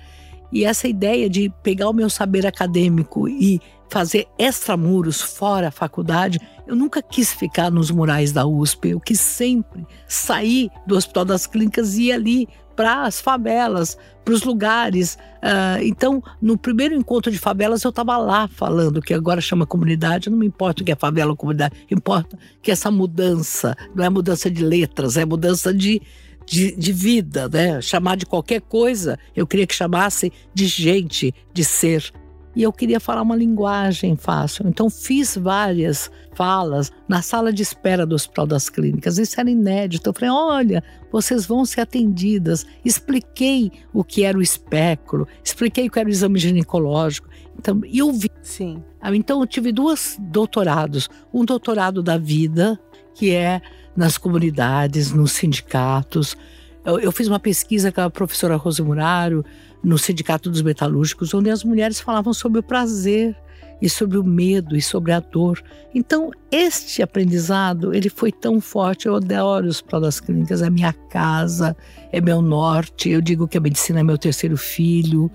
e 0.52 0.63
essa 0.63 0.88
ideia 0.88 1.30
de 1.30 1.52
pegar 1.62 1.90
o 1.90 1.94
meu 1.94 2.10
saber 2.10 2.46
acadêmico 2.46 3.28
e 3.28 3.60
fazer 3.90 4.28
extramuros 4.38 5.22
fora 5.22 5.70
a 5.70 5.72
faculdade, 5.72 6.40
eu 6.66 6.76
nunca 6.76 7.02
quis 7.02 7.34
ficar 7.34 7.72
nos 7.72 7.90
murais 7.90 8.32
da 8.32 8.46
USP, 8.46 8.90
eu 8.90 9.00
quis 9.00 9.20
sempre 9.20 9.86
sair 10.08 10.70
do 10.86 10.96
Hospital 10.96 11.26
das 11.26 11.48
Clínicas 11.48 11.96
e 11.96 12.04
ir 12.04 12.12
ali 12.12 12.48
para 12.76 13.06
as 13.06 13.20
favelas, 13.20 13.98
para 14.24 14.34
os 14.34 14.44
lugares. 14.44 15.18
Uh, 15.38 15.82
então, 15.82 16.22
no 16.40 16.58
primeiro 16.58 16.94
encontro 16.94 17.32
de 17.32 17.40
favelas, 17.40 17.84
eu 17.84 17.90
estava 17.90 18.18
lá 18.18 18.48
falando, 18.48 19.02
que 19.02 19.16
agora 19.16 19.42
chama 19.42 19.66
comunidade, 19.66 20.30
não 20.30 20.38
me 20.38 20.46
importa 20.46 20.84
o 20.84 20.86
que 20.86 20.92
é 20.92 20.96
favela 20.96 21.32
ou 21.32 21.38
comunidade, 21.38 21.76
importa 21.90 22.38
que 22.62 22.70
essa 22.70 22.92
mudança, 22.92 23.76
não 23.96 24.04
é 24.04 24.10
mudança 24.10 24.52
de 24.52 24.63
letras, 24.63 25.18
é 25.18 25.26
mudança 25.26 25.74
de, 25.74 26.02
de, 26.47 26.75
de, 26.75 26.91
vida, 26.91 27.47
né? 27.47 27.81
Chamar 27.81 28.15
de 28.15 28.25
qualquer 28.25 28.62
coisa, 28.62 29.19
eu 29.36 29.45
queria 29.45 29.67
que 29.67 29.75
chamasse 29.75 30.31
de 30.53 30.65
gente, 30.65 31.33
de 31.53 31.63
ser 31.63 32.12
e 32.57 32.63
eu 32.63 32.73
queria 32.73 32.99
falar 32.99 33.21
uma 33.21 33.36
linguagem 33.36 34.15
fácil. 34.15 34.67
Então 34.67 34.89
fiz 34.89 35.38
várias 35.38 36.10
falas 36.33 36.91
na 37.07 37.21
sala 37.21 37.53
de 37.53 37.62
espera 37.62 38.03
do 38.03 38.15
Hospital 38.15 38.47
das 38.47 38.67
Clínicas. 38.67 39.19
Isso 39.19 39.39
era 39.39 39.47
inédito. 39.47 40.10
Eu 40.10 40.13
falei: 40.15 40.31
olha, 40.31 40.83
vocês 41.12 41.45
vão 41.45 41.63
ser 41.65 41.81
atendidas. 41.81 42.65
Expliquei 42.83 43.71
o 43.93 44.03
que 44.03 44.23
era 44.23 44.36
o 44.36 44.41
espéculo, 44.41 45.27
expliquei 45.43 45.86
o 45.86 45.91
que 45.91 45.99
era 45.99 46.10
o 46.10 46.12
exame 46.12 46.39
ginecológico. 46.39 47.29
Então, 47.60 47.79
e 47.86 47.99
eu 47.99 48.12
vi. 48.12 48.31
Sim. 48.41 48.83
Então 49.13 49.39
eu 49.39 49.45
tive 49.45 49.71
dois 49.71 50.17
doutorados. 50.19 51.07
Um 51.31 51.45
doutorado 51.45 52.01
da 52.01 52.17
vida, 52.17 52.79
que 53.13 53.36
é 53.36 53.62
nas 53.97 54.17
comunidades, 54.17 55.12
nos 55.12 55.31
sindicatos. 55.31 56.38
Eu, 56.86 56.99
eu 56.99 57.12
fiz 57.12 57.27
uma 57.27 57.39
pesquisa 57.39 57.91
com 57.91 58.01
a 58.01 58.10
professora 58.10 58.55
Rose 58.55 58.81
Muraro 58.81 59.43
no 59.83 59.97
Sindicato 59.97 60.49
dos 60.49 60.62
Metalúrgicos, 60.62 61.33
onde 61.33 61.49
as 61.49 61.63
mulheres 61.63 61.99
falavam 61.99 62.33
sobre 62.33 62.60
o 62.60 62.63
prazer 62.63 63.36
e 63.81 63.89
sobre 63.89 64.17
o 64.17 64.23
medo 64.23 64.75
e 64.75 64.81
sobre 64.81 65.12
a 65.12 65.19
dor. 65.19 65.62
Então, 65.93 66.31
este 66.51 67.01
aprendizado, 67.01 67.93
ele 67.93 68.10
foi 68.10 68.31
tão 68.31 68.62
forte. 68.62 69.07
Eu 69.07 69.15
adoro 69.15 69.67
os 69.67 69.83
das 70.01 70.19
clínicas, 70.19 70.62
é 70.62 70.69
minha 70.69 70.93
casa, 70.93 71.75
é 72.12 72.21
meu 72.21 72.41
norte. 72.41 73.10
Eu 73.10 73.21
digo 73.21 73.47
que 73.47 73.57
a 73.57 73.62
medicina 73.62 73.99
é 73.99 74.03
meu 74.03 74.17
terceiro 74.17 74.57
filho, 74.57 75.29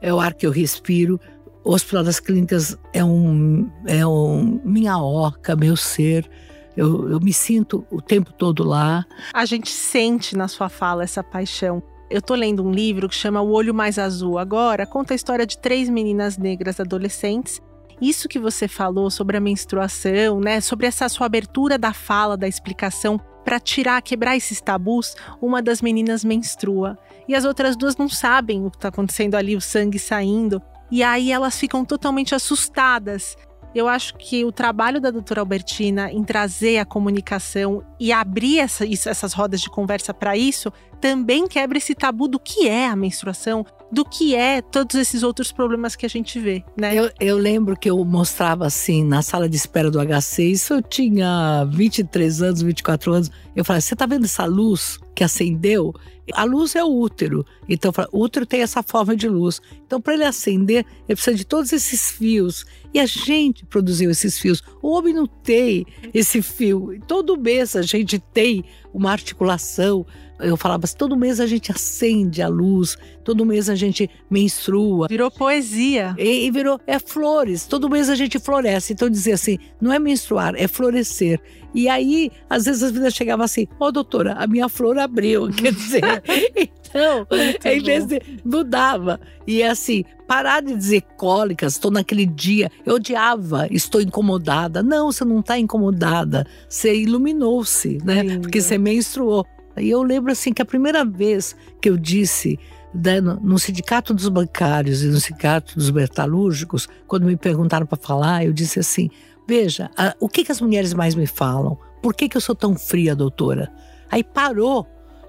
é 0.00 0.12
o 0.12 0.20
ar 0.20 0.34
que 0.34 0.46
eu 0.46 0.50
respiro. 0.50 1.20
O 1.64 1.72
Hospital 1.72 2.04
das 2.04 2.20
Clínicas 2.20 2.78
é 2.92 3.04
um, 3.04 3.68
é 3.86 4.06
um 4.06 4.60
minha 4.64 4.98
oca, 4.98 5.56
meu 5.56 5.76
ser. 5.76 6.28
Eu, 6.76 7.10
eu 7.10 7.20
me 7.20 7.32
sinto 7.32 7.86
o 7.90 8.02
tempo 8.02 8.32
todo 8.32 8.62
lá. 8.64 9.04
A 9.32 9.44
gente 9.44 9.70
sente 9.70 10.36
na 10.36 10.48
sua 10.48 10.68
fala 10.68 11.04
essa 11.04 11.22
paixão. 11.24 11.82
Eu 12.10 12.22
tô 12.22 12.34
lendo 12.34 12.62
um 12.62 12.70
livro 12.70 13.08
que 13.08 13.14
chama 13.14 13.40
O 13.40 13.50
Olho 13.50 13.74
Mais 13.74 13.98
Azul 13.98 14.38
agora, 14.38 14.86
conta 14.86 15.14
a 15.14 15.16
história 15.16 15.46
de 15.46 15.58
três 15.58 15.88
meninas 15.88 16.36
negras 16.38 16.78
adolescentes. 16.78 17.60
Isso 18.00 18.28
que 18.28 18.38
você 18.38 18.68
falou 18.68 19.10
sobre 19.10 19.36
a 19.36 19.40
menstruação, 19.40 20.38
né, 20.38 20.60
sobre 20.60 20.86
essa 20.86 21.08
sua 21.08 21.26
abertura 21.26 21.78
da 21.78 21.92
fala, 21.92 22.36
da 22.36 22.46
explicação 22.46 23.18
para 23.44 23.58
tirar, 23.58 24.02
quebrar 24.02 24.36
esses 24.36 24.60
tabus, 24.60 25.16
uma 25.40 25.62
das 25.62 25.80
meninas 25.80 26.24
menstrua 26.24 26.98
e 27.28 27.34
as 27.34 27.44
outras 27.44 27.76
duas 27.76 27.96
não 27.96 28.08
sabem 28.08 28.64
o 28.64 28.70
que 28.70 28.76
está 28.76 28.88
acontecendo 28.88 29.34
ali, 29.34 29.56
o 29.56 29.60
sangue 29.60 29.98
saindo. 29.98 30.62
E 30.90 31.02
aí 31.02 31.32
elas 31.32 31.58
ficam 31.58 31.84
totalmente 31.84 32.34
assustadas. 32.34 33.36
Eu 33.74 33.88
acho 33.88 34.14
que 34.16 34.44
o 34.44 34.52
trabalho 34.52 35.00
da 35.00 35.10
doutora 35.10 35.40
Albertina 35.40 36.10
em 36.10 36.24
trazer 36.24 36.78
a 36.78 36.84
comunicação 36.84 37.82
e 38.00 38.12
abrir 38.12 38.58
essa, 38.58 38.86
isso, 38.86 39.08
essas 39.08 39.32
rodas 39.32 39.60
de 39.60 39.68
conversa 39.68 40.14
para 40.14 40.36
isso 40.36 40.72
também 41.00 41.46
quebra 41.46 41.76
esse 41.78 41.94
tabu 41.94 42.26
do 42.26 42.38
que 42.38 42.66
é 42.66 42.86
a 42.86 42.96
menstruação, 42.96 43.64
do 43.90 44.04
que 44.04 44.34
é 44.34 44.60
todos 44.60 44.96
esses 44.96 45.22
outros 45.22 45.52
problemas 45.52 45.94
que 45.94 46.06
a 46.06 46.08
gente 46.08 46.40
vê, 46.40 46.64
né? 46.76 46.94
Eu, 46.94 47.10
eu 47.20 47.36
lembro 47.36 47.76
que 47.76 47.88
eu 47.88 48.02
mostrava 48.04 48.66
assim 48.66 49.04
na 49.04 49.22
sala 49.22 49.48
de 49.48 49.56
espera 49.56 49.90
do 49.90 49.98
HC, 50.00 50.42
isso 50.44 50.74
eu 50.74 50.82
tinha 50.82 51.64
23 51.70 52.42
anos, 52.42 52.62
24 52.62 53.12
anos. 53.12 53.30
Eu 53.54 53.64
falei: 53.64 53.80
você 53.80 53.94
tá 53.94 54.06
vendo 54.06 54.24
essa 54.24 54.44
luz 54.44 54.98
que 55.14 55.22
acendeu? 55.22 55.94
A 56.32 56.44
luz 56.44 56.74
é 56.74 56.82
o 56.82 56.88
útero. 56.88 57.46
Então, 57.68 57.92
o 58.12 58.20
útero 58.20 58.44
tem 58.44 58.60
essa 58.60 58.82
forma 58.82 59.14
de 59.14 59.28
luz. 59.28 59.60
Então, 59.86 60.00
para 60.00 60.14
ele 60.14 60.24
acender, 60.24 60.84
ele 61.08 61.16
precisa 61.16 61.36
de 61.36 61.44
todos 61.44 61.72
esses 61.72 62.10
fios. 62.10 62.64
E 62.92 62.98
a 62.98 63.06
gente 63.06 63.64
produziu 63.64 64.10
esses 64.10 64.38
fios. 64.38 64.62
O 64.82 64.90
homem 64.90 65.14
não 65.14 65.26
tem 65.26 65.86
esse 66.12 66.42
fio. 66.42 66.98
Todo 67.06 67.40
mês 67.40 67.76
a 67.76 67.82
gente 67.82 68.18
tem 68.18 68.64
uma 68.92 69.12
articulação. 69.12 70.06
Eu 70.40 70.56
falava 70.56 70.84
assim, 70.84 70.96
todo 70.96 71.16
mês 71.16 71.40
a 71.40 71.46
gente 71.46 71.72
acende 71.72 72.42
a 72.42 72.48
luz, 72.48 72.96
todo 73.24 73.44
mês 73.44 73.68
a 73.70 73.74
gente 73.74 74.08
menstrua. 74.30 75.06
Virou 75.08 75.30
poesia. 75.30 76.14
E, 76.18 76.46
e 76.46 76.50
virou, 76.50 76.80
é 76.86 76.98
flores, 76.98 77.66
todo 77.66 77.88
mês 77.88 78.08
a 78.08 78.14
gente 78.14 78.38
floresce. 78.38 78.92
Então 78.92 79.08
dizia 79.08 79.34
assim, 79.34 79.58
não 79.80 79.92
é 79.92 79.98
menstruar, 79.98 80.54
é 80.56 80.68
florescer. 80.68 81.40
E 81.74 81.88
aí, 81.88 82.30
às 82.48 82.64
vezes 82.64 82.82
as 82.82 82.90
meninas 82.90 83.12
chegavam 83.12 83.44
assim, 83.44 83.66
ô 83.78 83.86
oh, 83.86 83.92
doutora, 83.92 84.32
a 84.38 84.46
minha 84.46 84.66
flor 84.68 84.98
abriu, 84.98 85.48
quer 85.52 85.72
dizer, 85.72 86.02
então, 86.56 87.26
em 87.64 87.80
vez 87.82 88.06
de, 88.06 88.20
mudava. 88.42 89.20
E 89.46 89.62
assim, 89.62 90.02
parar 90.26 90.62
de 90.62 90.74
dizer 90.74 91.02
cólicas, 91.16 91.74
estou 91.74 91.90
naquele 91.90 92.24
dia, 92.24 92.70
eu 92.84 92.94
odiava, 92.94 93.68
estou 93.70 94.00
incomodada. 94.00 94.82
Não, 94.82 95.12
você 95.12 95.24
não 95.24 95.40
está 95.40 95.58
incomodada, 95.58 96.46
você 96.68 96.94
iluminou-se, 96.94 97.98
né? 98.02 98.22
Lindo. 98.22 98.40
Porque 98.40 98.60
você 98.60 98.78
menstruou. 98.78 99.46
E 99.78 99.90
eu 99.90 100.02
lembro 100.02 100.32
assim 100.32 100.52
que 100.52 100.62
a 100.62 100.66
primeira 100.66 101.04
vez 101.04 101.56
que 101.80 101.88
eu 101.88 101.96
disse 101.96 102.58
né, 102.94 103.20
no 103.20 103.58
sindicato 103.58 104.14
dos 104.14 104.28
bancários 104.28 105.02
e 105.02 105.06
no 105.06 105.20
sindicato 105.20 105.74
dos 105.74 105.90
metalúrgicos, 105.90 106.88
quando 107.06 107.26
me 107.26 107.36
perguntaram 107.36 107.86
para 107.86 107.98
falar, 107.98 108.44
eu 108.44 108.52
disse 108.52 108.78
assim: 108.78 109.10
Veja, 109.46 109.90
a, 109.96 110.14
o 110.18 110.28
que, 110.28 110.44
que 110.44 110.52
as 110.52 110.60
mulheres 110.60 110.94
mais 110.94 111.14
me 111.14 111.26
falam? 111.26 111.78
Por 112.02 112.14
que, 112.14 112.28
que 112.28 112.36
eu 112.36 112.40
sou 112.40 112.54
tão 112.54 112.76
fria, 112.76 113.14
doutora? 113.14 113.72
Aí 114.10 114.22
parou, 114.22 114.86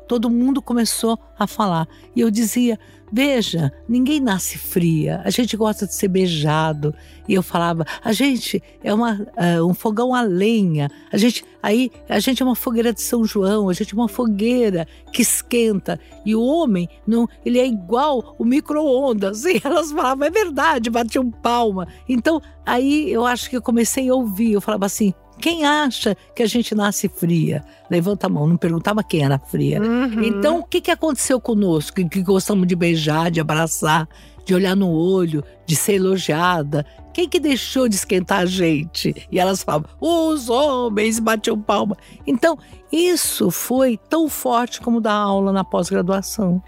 todo 0.07 0.29
mundo 0.29 0.61
começou 0.61 1.19
a 1.37 1.45
falar. 1.45 1.87
E 2.15 2.21
eu 2.21 2.31
dizia: 2.31 2.79
Veja, 3.11 3.71
ninguém 3.87 4.19
nasce 4.19 4.57
fria, 4.57 5.21
a 5.23 5.29
gente 5.29 5.55
gosta 5.55 5.87
de 5.87 5.93
ser 5.93 6.09
beijado. 6.09 6.93
E 7.27 7.33
eu 7.33 7.43
falava, 7.43 7.85
a 8.03 8.11
gente 8.11 8.61
é 8.83 8.93
uma, 8.93 9.13
uh, 9.13 9.65
um 9.65 9.73
fogão 9.73 10.13
a 10.13 10.21
lenha, 10.21 10.89
a 11.11 11.17
gente, 11.17 11.45
aí, 11.61 11.91
a 12.07 12.19
gente 12.19 12.41
é 12.41 12.45
uma 12.45 12.55
fogueira 12.55 12.93
de 12.93 13.01
São 13.01 13.23
João, 13.23 13.69
a 13.69 13.73
gente 13.73 13.93
é 13.93 13.97
uma 13.97 14.09
fogueira 14.09 14.85
que 15.13 15.21
esquenta. 15.21 15.99
E 16.25 16.35
o 16.35 16.41
homem, 16.41 16.89
não, 17.05 17.27
ele 17.45 17.59
é 17.59 17.65
igual 17.65 18.35
o 18.37 18.45
micro-ondas. 18.45 19.45
E 19.45 19.61
elas 19.63 19.91
falavam, 19.91 20.27
é 20.27 20.29
verdade, 20.29 20.89
batiam 20.89 21.31
palma. 21.31 21.87
Então, 22.07 22.41
aí 22.65 23.09
eu 23.11 23.25
acho 23.25 23.49
que 23.49 23.55
eu 23.55 23.61
comecei 23.61 24.09
a 24.09 24.13
ouvir, 24.13 24.53
eu 24.53 24.61
falava 24.61 24.85
assim, 24.85 25.13
quem 25.39 25.65
acha 25.65 26.15
que 26.35 26.43
a 26.43 26.47
gente 26.47 26.73
nasce 26.73 27.07
fria? 27.07 27.63
Levanta 27.89 28.27
a 28.27 28.29
mão, 28.29 28.47
não 28.47 28.57
perguntava 28.57 29.03
quem 29.03 29.23
era 29.23 29.39
fria. 29.39 29.81
Uhum. 29.81 30.23
Então, 30.23 30.59
o 30.59 30.63
que, 30.63 30.81
que 30.81 30.91
aconteceu 30.91 31.39
conosco? 31.39 31.95
Que, 31.95 32.07
que 32.07 32.21
gostamos 32.21 32.67
de 32.67 32.75
beijar, 32.75 33.31
de 33.31 33.39
abraçar, 33.39 34.07
de 34.45 34.55
olhar 34.55 34.75
no 34.75 34.89
olho, 34.89 35.43
de 35.65 35.75
ser 35.75 35.95
elogiada. 35.95 36.85
Quem 37.13 37.27
que 37.27 37.39
deixou 37.39 37.89
de 37.89 37.95
esquentar 37.95 38.39
a 38.39 38.45
gente? 38.45 39.27
E 39.31 39.39
elas 39.39 39.61
falavam, 39.61 39.89
os 39.99 40.49
homens 40.49 41.19
batiam 41.19 41.59
palma. 41.59 41.97
Então, 42.25 42.57
isso 42.91 43.51
foi 43.51 43.99
tão 44.09 44.29
forte 44.29 44.79
como 44.79 45.01
dar 45.01 45.13
aula 45.13 45.51
na 45.51 45.63
pós-graduação. 45.63 46.61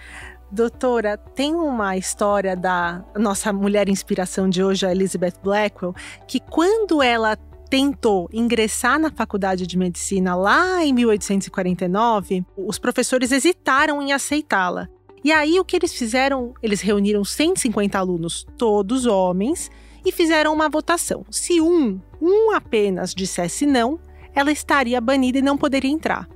Doutora, 0.51 1.15
tem 1.17 1.53
uma 1.53 1.95
história 1.95 2.55
da 2.55 3.03
nossa 3.15 3.53
mulher 3.53 3.88
inspiração 3.88 4.49
de 4.49 4.63
hoje, 4.63 4.86
a 4.86 4.91
Elizabeth 4.91 5.36
Blackwell, 5.43 5.93
que 6.27 6.39
quando 6.39 7.03
ela 7.03 7.38
tentou 7.69 8.27
ingressar 8.34 8.99
na 8.99 9.12
faculdade 9.12 9.67
de 9.67 9.77
medicina 9.77 10.36
lá 10.36 10.84
em 10.84 10.91
1849, 10.91 12.43
os 12.58 12.79
professores 12.79 13.32
hesitaram 13.32 14.01
em 14.01 14.12
aceitá-la. 14.12 14.88
E 15.23 15.32
aí 15.32 15.60
o 15.60 15.65
que 15.65 15.75
eles 15.75 15.93
fizeram? 15.93 16.53
Eles 16.63 16.82
reuniram 16.82 17.23
150 17.23 17.97
alunos, 17.97 18.45
todos 18.58 19.05
homens, 19.05 19.69
e 20.05 20.12
fizeram 20.12 20.53
uma 20.53 20.69
votação. 20.69 21.25
Se 21.29 21.62
um, 21.62 21.99
um 22.21 22.51
apenas 22.51 23.13
dissesse 23.13 23.65
não, 23.65 23.99
ela 24.34 24.51
estaria 24.51 24.99
banida 25.01 25.38
e 25.38 25.41
não 25.41 25.58
poderia 25.58 25.91
entrar. 25.91 26.27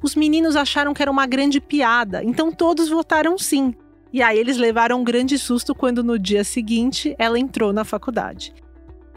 Os 0.00 0.14
meninos 0.14 0.54
acharam 0.54 0.94
que 0.94 1.02
era 1.02 1.10
uma 1.10 1.26
grande 1.26 1.60
piada, 1.60 2.22
então 2.22 2.52
todos 2.52 2.88
votaram 2.88 3.36
sim. 3.36 3.74
E 4.12 4.22
aí 4.22 4.38
eles 4.38 4.56
levaram 4.56 5.00
um 5.00 5.04
grande 5.04 5.36
susto 5.36 5.74
quando 5.74 6.04
no 6.04 6.18
dia 6.18 6.44
seguinte 6.44 7.14
ela 7.18 7.38
entrou 7.38 7.72
na 7.72 7.84
faculdade. 7.84 8.54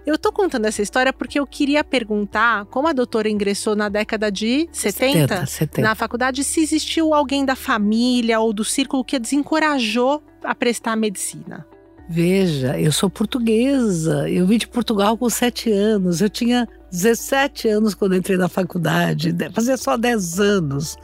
Eu 0.06 0.18
tô 0.18 0.32
contando 0.32 0.66
essa 0.66 0.82
história 0.82 1.14
porque 1.14 1.40
eu 1.40 1.46
queria 1.46 1.84
perguntar 1.84 2.66
como 2.66 2.88
a 2.88 2.94
doutora 2.94 3.30
ingressou 3.30 3.76
na 3.76 3.88
década 3.88 4.32
de 4.32 4.68
70, 4.72 5.28
70, 5.28 5.46
70. 5.46 5.82
na 5.82 5.96
faculdade, 5.96 6.44
se 6.44 6.62
existiu 6.62 7.14
alguém 7.14 7.46
da 7.46 7.56
família 7.56 8.40
ou 8.40 8.52
do 8.52 8.66
círculo 8.66 9.04
que 9.04 9.16
a 9.16 9.20
desencorajou 9.20 10.24
a 10.44 10.56
prestar 10.56 10.96
medicina. 10.96 11.66
Veja, 12.10 12.78
eu 12.80 12.92
sou 12.92 13.10
portuguesa. 13.10 14.28
Eu 14.30 14.46
vim 14.46 14.58
de 14.58 14.68
Portugal 14.68 15.18
com 15.18 15.30
sete 15.30 15.72
anos. 15.72 16.20
Eu 16.20 16.30
tinha 16.30 16.68
17 16.92 17.70
anos 17.70 17.94
quando 17.94 18.16
entrei 18.16 18.38
na 18.38 18.50
faculdade. 18.50 19.34
Fazia 19.54 19.78
só 19.78 19.96
10 19.96 20.40
anos. 20.40 20.98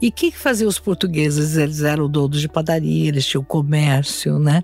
E 0.00 0.08
o 0.08 0.12
que, 0.12 0.30
que 0.30 0.38
faziam 0.38 0.68
os 0.68 0.78
portugueses? 0.78 1.56
Eles 1.56 1.82
eram 1.82 2.08
donos 2.08 2.40
de 2.40 2.48
padaria, 2.48 3.08
eles 3.08 3.26
tinham 3.26 3.42
comércio, 3.42 4.38
né? 4.38 4.62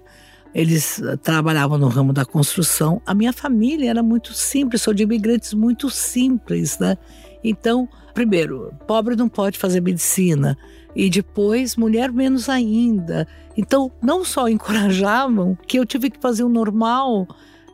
Eles 0.55 1.01
eh, 1.01 1.17
trabalhavam 1.17 1.79
no 1.79 1.89
ramo 1.89 2.13
da 2.13 2.25
construção. 2.25 3.01
A 3.07 3.15
minha 3.15 3.33
família 3.33 3.91
era 3.91 4.03
muito 4.03 4.33
simples, 4.33 4.83
sou 4.83 4.95
de 4.95 5.03
imigrantes 5.03 5.53
muito 5.55 5.91
simples, 5.91 6.79
né? 6.79 6.97
Então, 7.45 7.89
primeiro, 8.15 8.73
pobre 8.87 9.15
não 9.15 9.29
pode 9.29 9.59
fazer 9.59 9.81
medicina. 9.81 10.57
E 10.97 11.09
depois, 11.09 11.77
mulher 11.77 12.11
menos 12.11 12.49
ainda. 12.49 13.27
Então, 13.57 13.93
não 14.03 14.25
só 14.25 14.49
encorajavam 14.49 15.57
que 15.67 15.79
eu 15.79 15.87
tive 15.87 16.11
que 16.11 16.21
fazer 16.21 16.43
o 16.45 16.49
normal 16.49 17.29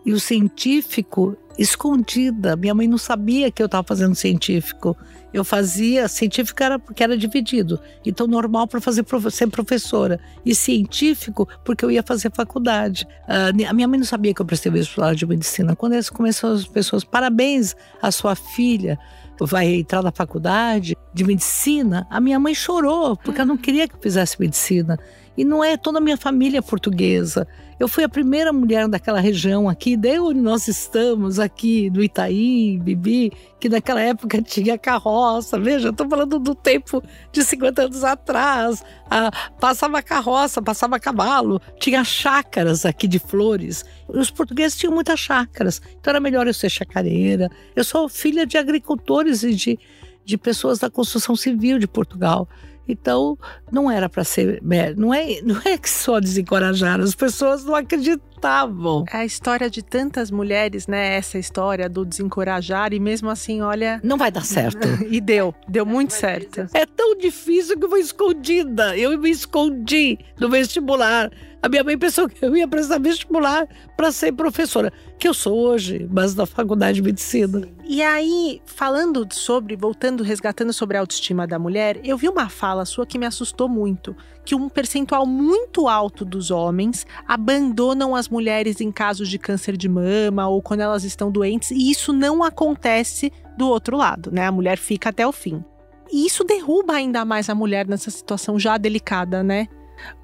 e 0.04 0.12
o 0.12 0.20
científico 0.20 1.36
escondida. 1.58 2.56
Minha 2.56 2.74
mãe 2.74 2.88
não 2.88 2.98
sabia 2.98 3.50
que 3.50 3.62
eu 3.62 3.66
estava 3.66 3.86
fazendo 3.86 4.14
científico. 4.14 4.96
Eu 5.32 5.44
fazia 5.44 6.06
científico 6.06 6.62
era 6.62 6.78
porque 6.78 7.02
era 7.02 7.16
dividido. 7.16 7.80
Então 8.04 8.26
normal 8.26 8.66
para 8.66 8.80
fazer 8.80 9.04
ser 9.30 9.48
professora 9.48 10.20
e 10.44 10.54
científico 10.54 11.48
porque 11.64 11.84
eu 11.84 11.90
ia 11.90 12.02
fazer 12.02 12.30
faculdade. 12.32 13.06
Uh, 13.28 13.68
a 13.68 13.72
minha 13.72 13.88
mãe 13.88 13.98
não 13.98 14.06
sabia 14.06 14.32
que 14.32 14.40
eu 14.40 14.46
prestei 14.46 14.70
vestibular 14.70 15.14
de 15.14 15.26
medicina. 15.26 15.74
Quando 15.74 15.94
elas 15.94 16.08
começaram 16.08 16.54
as 16.54 16.66
pessoas, 16.66 17.02
parabéns 17.02 17.74
à 18.00 18.10
sua 18.10 18.34
filha 18.34 18.98
vai 19.40 19.66
entrar 19.74 20.02
na 20.02 20.12
faculdade 20.12 20.96
de 21.12 21.24
medicina, 21.24 22.06
a 22.10 22.20
minha 22.20 22.38
mãe 22.38 22.54
chorou, 22.54 23.16
porque 23.16 23.40
ela 23.40 23.48
não 23.48 23.56
queria 23.56 23.88
que 23.88 23.94
eu 23.94 24.00
fizesse 24.00 24.38
medicina. 24.38 24.98
E 25.36 25.44
não 25.44 25.64
é 25.64 25.76
toda 25.76 25.98
a 25.98 26.00
minha 26.00 26.16
família 26.16 26.62
portuguesa. 26.62 27.46
Eu 27.78 27.88
fui 27.88 28.04
a 28.04 28.08
primeira 28.08 28.52
mulher 28.52 28.86
daquela 28.86 29.18
região 29.18 29.68
aqui, 29.68 29.96
de 29.96 30.18
onde 30.20 30.38
nós 30.40 30.68
estamos, 30.68 31.40
aqui 31.40 31.90
no 31.90 32.02
Itaí, 32.02 32.78
Bibi, 32.78 33.32
que 33.58 33.68
naquela 33.68 34.00
época 34.00 34.40
tinha 34.40 34.78
carroça. 34.78 35.58
Veja, 35.58 35.88
estou 35.88 36.08
falando 36.08 36.38
do 36.38 36.54
tempo 36.54 37.02
de 37.32 37.42
50 37.42 37.82
anos 37.82 38.04
atrás. 38.04 38.84
Ah, 39.10 39.30
passava 39.58 40.00
carroça, 40.02 40.62
passava 40.62 41.00
cavalo, 41.00 41.60
tinha 41.80 42.04
chácaras 42.04 42.86
aqui 42.86 43.08
de 43.08 43.18
flores. 43.18 43.84
Os 44.06 44.30
portugueses 44.30 44.78
tinham 44.78 44.94
muitas 44.94 45.18
chácaras, 45.18 45.82
então 45.98 46.12
era 46.12 46.20
melhor 46.20 46.46
eu 46.46 46.54
ser 46.54 46.70
chacareira. 46.70 47.50
Eu 47.74 47.82
sou 47.82 48.08
filha 48.08 48.46
de 48.46 48.56
agricultores 48.56 49.42
e 49.42 49.52
de, 49.52 49.78
de 50.24 50.38
pessoas 50.38 50.78
da 50.78 50.88
construção 50.88 51.34
civil 51.34 51.80
de 51.80 51.88
Portugal. 51.88 52.48
Então, 52.86 53.38
não 53.70 53.90
era 53.90 54.08
para 54.08 54.24
ser. 54.24 54.62
Não 54.96 55.12
é, 55.12 55.40
não 55.42 55.60
é 55.64 55.78
que 55.78 55.88
só 55.88 56.20
desencorajaram, 56.20 57.04
as 57.04 57.14
pessoas 57.14 57.64
não 57.64 57.74
acreditavam. 57.74 58.33
É 59.10 59.18
a 59.18 59.24
história 59.24 59.70
de 59.70 59.82
tantas 59.82 60.30
mulheres, 60.30 60.86
né? 60.86 61.16
Essa 61.16 61.38
história 61.38 61.88
do 61.88 62.04
desencorajar, 62.04 62.92
e 62.92 63.00
mesmo 63.00 63.30
assim, 63.30 63.60
olha. 63.60 64.00
Não 64.02 64.16
vai 64.16 64.30
dar 64.30 64.44
certo. 64.44 64.86
e 65.10 65.20
deu, 65.20 65.54
deu 65.68 65.86
muito 65.86 66.12
certo. 66.12 66.68
É 66.74 66.86
tão 66.86 67.16
difícil 67.16 67.78
que 67.78 67.84
eu 67.84 67.90
fui 67.90 68.00
escondida. 68.00 68.96
Eu 68.96 69.18
me 69.18 69.30
escondi 69.30 70.18
no 70.38 70.48
vestibular. 70.48 71.30
A 71.64 71.68
minha 71.70 71.82
mãe 71.82 71.96
pensou 71.96 72.28
que 72.28 72.44
eu 72.44 72.54
ia 72.54 72.68
prestar 72.68 73.00
vestibular 73.00 73.66
para 73.96 74.12
ser 74.12 74.32
professora, 74.32 74.92
que 75.18 75.26
eu 75.26 75.32
sou 75.32 75.56
hoje, 75.56 76.06
mas 76.12 76.34
na 76.34 76.44
faculdade 76.44 76.96
de 76.96 77.02
medicina. 77.02 77.66
E 77.86 78.02
aí, 78.02 78.60
falando 78.66 79.26
sobre, 79.32 79.74
voltando, 79.74 80.22
resgatando 80.22 80.74
sobre 80.74 80.98
a 80.98 81.00
autoestima 81.00 81.46
da 81.46 81.58
mulher, 81.58 81.98
eu 82.04 82.18
vi 82.18 82.28
uma 82.28 82.50
fala 82.50 82.84
sua 82.84 83.06
que 83.06 83.16
me 83.16 83.24
assustou 83.24 83.66
muito, 83.66 84.14
que 84.44 84.54
um 84.54 84.68
percentual 84.68 85.26
muito 85.26 85.88
alto 85.88 86.22
dos 86.22 86.50
homens 86.50 87.06
abandonam 87.26 88.14
as 88.14 88.28
mulheres 88.28 88.33
em 88.80 88.92
casos 88.92 89.28
de 89.28 89.38
câncer 89.38 89.76
de 89.76 89.88
mama 89.88 90.48
ou 90.48 90.62
quando 90.62 90.80
elas 90.80 91.04
estão 91.04 91.30
doentes, 91.30 91.70
e 91.70 91.90
isso 91.90 92.12
não 92.12 92.42
acontece 92.42 93.32
do 93.56 93.68
outro 93.68 93.96
lado, 93.96 94.30
né? 94.32 94.46
A 94.46 94.52
mulher 94.52 94.78
fica 94.78 95.10
até 95.10 95.26
o 95.26 95.32
fim. 95.32 95.62
E 96.12 96.26
isso 96.26 96.44
derruba 96.44 96.94
ainda 96.94 97.24
mais 97.24 97.48
a 97.48 97.54
mulher 97.54 97.86
nessa 97.86 98.10
situação 98.10 98.58
já 98.58 98.76
delicada, 98.76 99.42
né? 99.42 99.68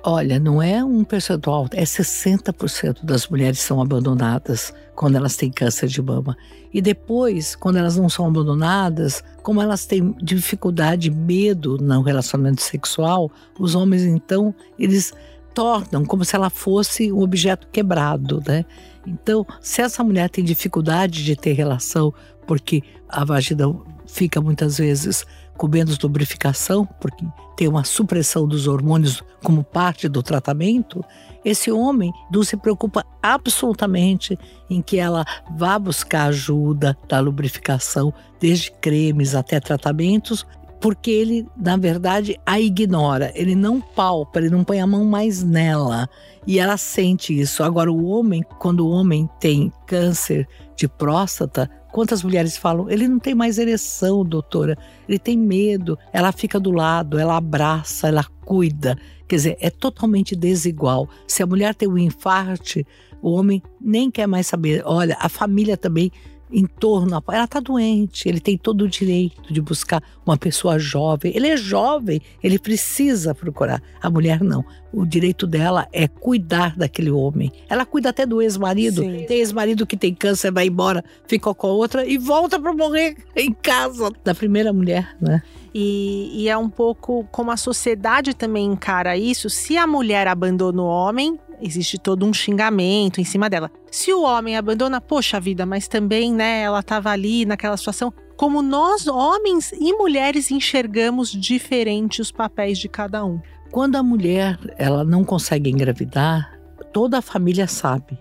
Olha, 0.03 0.39
não 0.39 0.63
é 0.63 0.85
um 0.85 1.05
percentual, 1.05 1.67
é 1.73 1.85
60% 1.85 3.05
das 3.05 3.29
mulheres 3.29 3.61
são 3.61 3.81
abandonadas 3.81 4.73
quando 4.95 5.17
elas 5.17 5.37
têm 5.37 5.51
câncer 5.51 5.89
de 5.89 6.03
mama. 6.03 6.37
E 6.73 6.81
depois, 6.81 7.55
quando 7.55 7.77
elas 7.77 7.97
não 7.97 8.09
são 8.09 8.27
abandonadas, 8.27 9.23
como 9.43 9.61
elas 9.61 9.87
têm 9.87 10.15
dificuldade, 10.23 11.11
medo 11.11 11.79
no 11.79 12.03
relacionamento 12.03 12.63
sexual, 12.63 13.31
os 13.59 13.75
homens 13.75 14.05
então, 14.05 14.55
eles 14.79 15.13
tornam 15.55 16.05
como 16.05 16.25
se 16.25 16.37
ela 16.37 16.51
fosse 16.51 17.13
um 17.13 17.21
objeto 17.21 17.69
quebrado, 17.69 18.43
né? 18.47 18.65
Então, 19.07 19.47
se 19.61 19.81
essa 19.81 20.05
mulher 20.05 20.29
tem 20.29 20.45
dificuldade 20.45 21.25
de 21.25 21.37
ter 21.37 21.53
relação, 21.53 22.13
porque 22.47 22.83
a 23.09 23.25
vagina 23.25 23.75
fica 24.07 24.41
muitas 24.41 24.79
vezes 24.79 25.25
com 25.57 25.69
menos 25.69 25.99
lubrificação, 25.99 26.87
porque 27.01 27.25
tem 27.57 27.69
uma 27.69 27.85
supressão 27.85 28.49
dos 28.49 28.67
hormônios 28.67 29.23
como 29.43 29.63
parte 29.63 30.09
do 30.09 30.23
tratamento, 30.23 31.05
esse 31.45 31.71
homem 31.71 32.13
não 32.33 32.43
se 32.43 32.57
preocupa 32.57 33.05
absolutamente 33.23 34.39
em 34.69 34.81
que 34.81 34.99
ela 34.99 35.25
vá 35.57 35.79
buscar 35.79 36.29
ajuda 36.29 36.97
da 37.07 37.21
lubrificação, 37.21 38.13
desde 38.39 38.71
cremes 38.71 39.35
até 39.35 39.61
tratamentos, 39.61 40.47
porque 40.81 41.11
ele, 41.11 41.47
na 41.57 41.77
verdade, 41.77 42.39
a 42.47 42.59
ignora, 42.59 43.31
ele 43.35 43.55
não 43.55 43.81
palpa, 43.81 44.39
ele 44.39 44.51
não 44.51 44.65
põe 44.65 44.81
a 44.81 44.87
mão 44.87 45.05
mais 45.05 45.43
nela. 45.43 46.09
E 46.47 46.59
ela 46.59 46.77
sente 46.77 47.39
isso. 47.39 47.63
Agora, 47.63 47.93
o 47.93 48.07
homem, 48.07 48.43
quando 48.59 48.81
o 48.81 48.91
homem 48.91 49.29
tem 49.39 49.71
câncer 49.87 50.49
de 50.75 50.89
próstata, 50.89 51.71
Quantas 51.93 52.23
mulheres 52.23 52.57
falam, 52.57 52.89
ele 52.89 53.09
não 53.09 53.19
tem 53.19 53.35
mais 53.35 53.59
ereção, 53.59 54.25
doutora, 54.25 54.79
ele 55.09 55.19
tem 55.19 55.37
medo, 55.37 55.99
ela 56.13 56.31
fica 56.31 56.61
do 56.61 56.71
lado, 56.71 57.19
ela 57.19 57.37
abraça, 57.37 58.07
ela 58.07 58.25
cuida. 58.45 58.97
Quer 59.27 59.37
dizer, 59.37 59.57
é 59.61 59.71
totalmente 59.71 60.37
desigual. 60.37 61.09
Se 61.27 61.43
a 61.43 61.47
mulher 61.47 61.75
tem 61.75 61.89
um 61.89 61.99
infarte, 61.99 62.87
o 63.21 63.33
homem 63.33 63.61
nem 63.81 64.11
quer 64.11 64.29
mais 64.29 64.47
saber. 64.47 64.83
Olha, 64.85 65.17
a 65.21 65.29
família 65.29 65.77
também 65.77 66.13
em 66.53 66.67
torno. 66.67 67.23
Ela 67.29 67.45
está 67.45 67.61
doente, 67.61 68.29
ele 68.29 68.41
tem 68.41 68.57
todo 68.57 68.83
o 68.83 68.89
direito 68.89 69.53
de 69.53 69.61
buscar 69.61 70.03
uma 70.25 70.37
pessoa 70.37 70.79
jovem. 70.79 71.33
Ele 71.35 71.49
é 71.49 71.57
jovem, 71.57 72.21
ele 72.43 72.59
precisa 72.59 73.35
procurar. 73.35 73.83
A 74.01 74.11
mulher 74.11 74.43
não. 74.43 74.65
O 74.93 75.07
direito 75.07 75.47
dela 75.47 75.87
é 75.93 76.09
cuidar 76.09 76.77
daquele 76.77 77.11
homem. 77.11 77.53
Ela 77.69 77.87
cuida 77.87 78.11
até 78.11 78.27
do 78.27 78.43
ex-marido. 78.43 79.03
Tem 79.03 79.39
ex-marido 79.39 79.87
que 79.87 79.97
tem 79.97 80.15
câncer, 80.15 80.51
vai 80.51 80.67
embora, 80.67 81.05
fica 81.29 81.55
com 81.55 81.67
a 81.67 81.71
outra 81.71 82.07
e 82.07 82.19
volta 82.19 82.59
para 82.59 82.73
morrer 82.73 83.17
em 83.37 83.53
casa 83.53 84.11
da 84.25 84.35
primeira 84.35 84.73
mulher, 84.73 85.17
né? 85.21 85.43
E, 85.73 86.43
e, 86.43 86.49
é 86.49 86.57
um 86.57 86.69
pouco 86.69 87.25
como 87.31 87.53
a 87.53 87.57
sociedade 87.57 88.35
também 88.35 88.67
encara 88.67 89.17
isso. 89.17 89.49
Se 89.49 89.77
a 89.77 89.87
mulher 89.87 90.27
abandona 90.27 90.83
o 90.83 90.87
homem, 90.87 91.39
existe 91.61 91.99
todo 91.99 92.27
um 92.27 92.33
xingamento 92.33 93.21
em 93.21 93.25
cima 93.25 93.49
dela. 93.49 93.71
Se 93.91 94.13
o 94.13 94.23
homem 94.23 94.57
abandona, 94.57 95.01
poxa 95.01 95.41
vida, 95.41 95.65
mas 95.67 95.89
também, 95.89 96.33
né, 96.33 96.63
ela 96.63 96.81
estava 96.81 97.11
ali 97.11 97.45
naquela 97.45 97.77
situação. 97.77 98.13
Como 98.37 98.63
nós, 98.63 99.07
homens 99.07 99.73
e 99.73 99.93
mulheres, 99.93 100.51
enxergamos 100.51 101.31
diferente 101.31 102.23
os 102.23 102.31
papéis 102.31 102.79
de 102.79 102.89
cada 102.89 103.25
um. 103.25 103.41
Quando 103.71 103.97
a 103.97 104.03
mulher 104.03 104.59
ela 104.79 105.05
não 105.05 105.23
consegue 105.23 105.71
engravidar, 105.71 106.59
toda 106.93 107.19
a 107.19 107.23
família 107.23 107.67
sabe. 107.67 108.19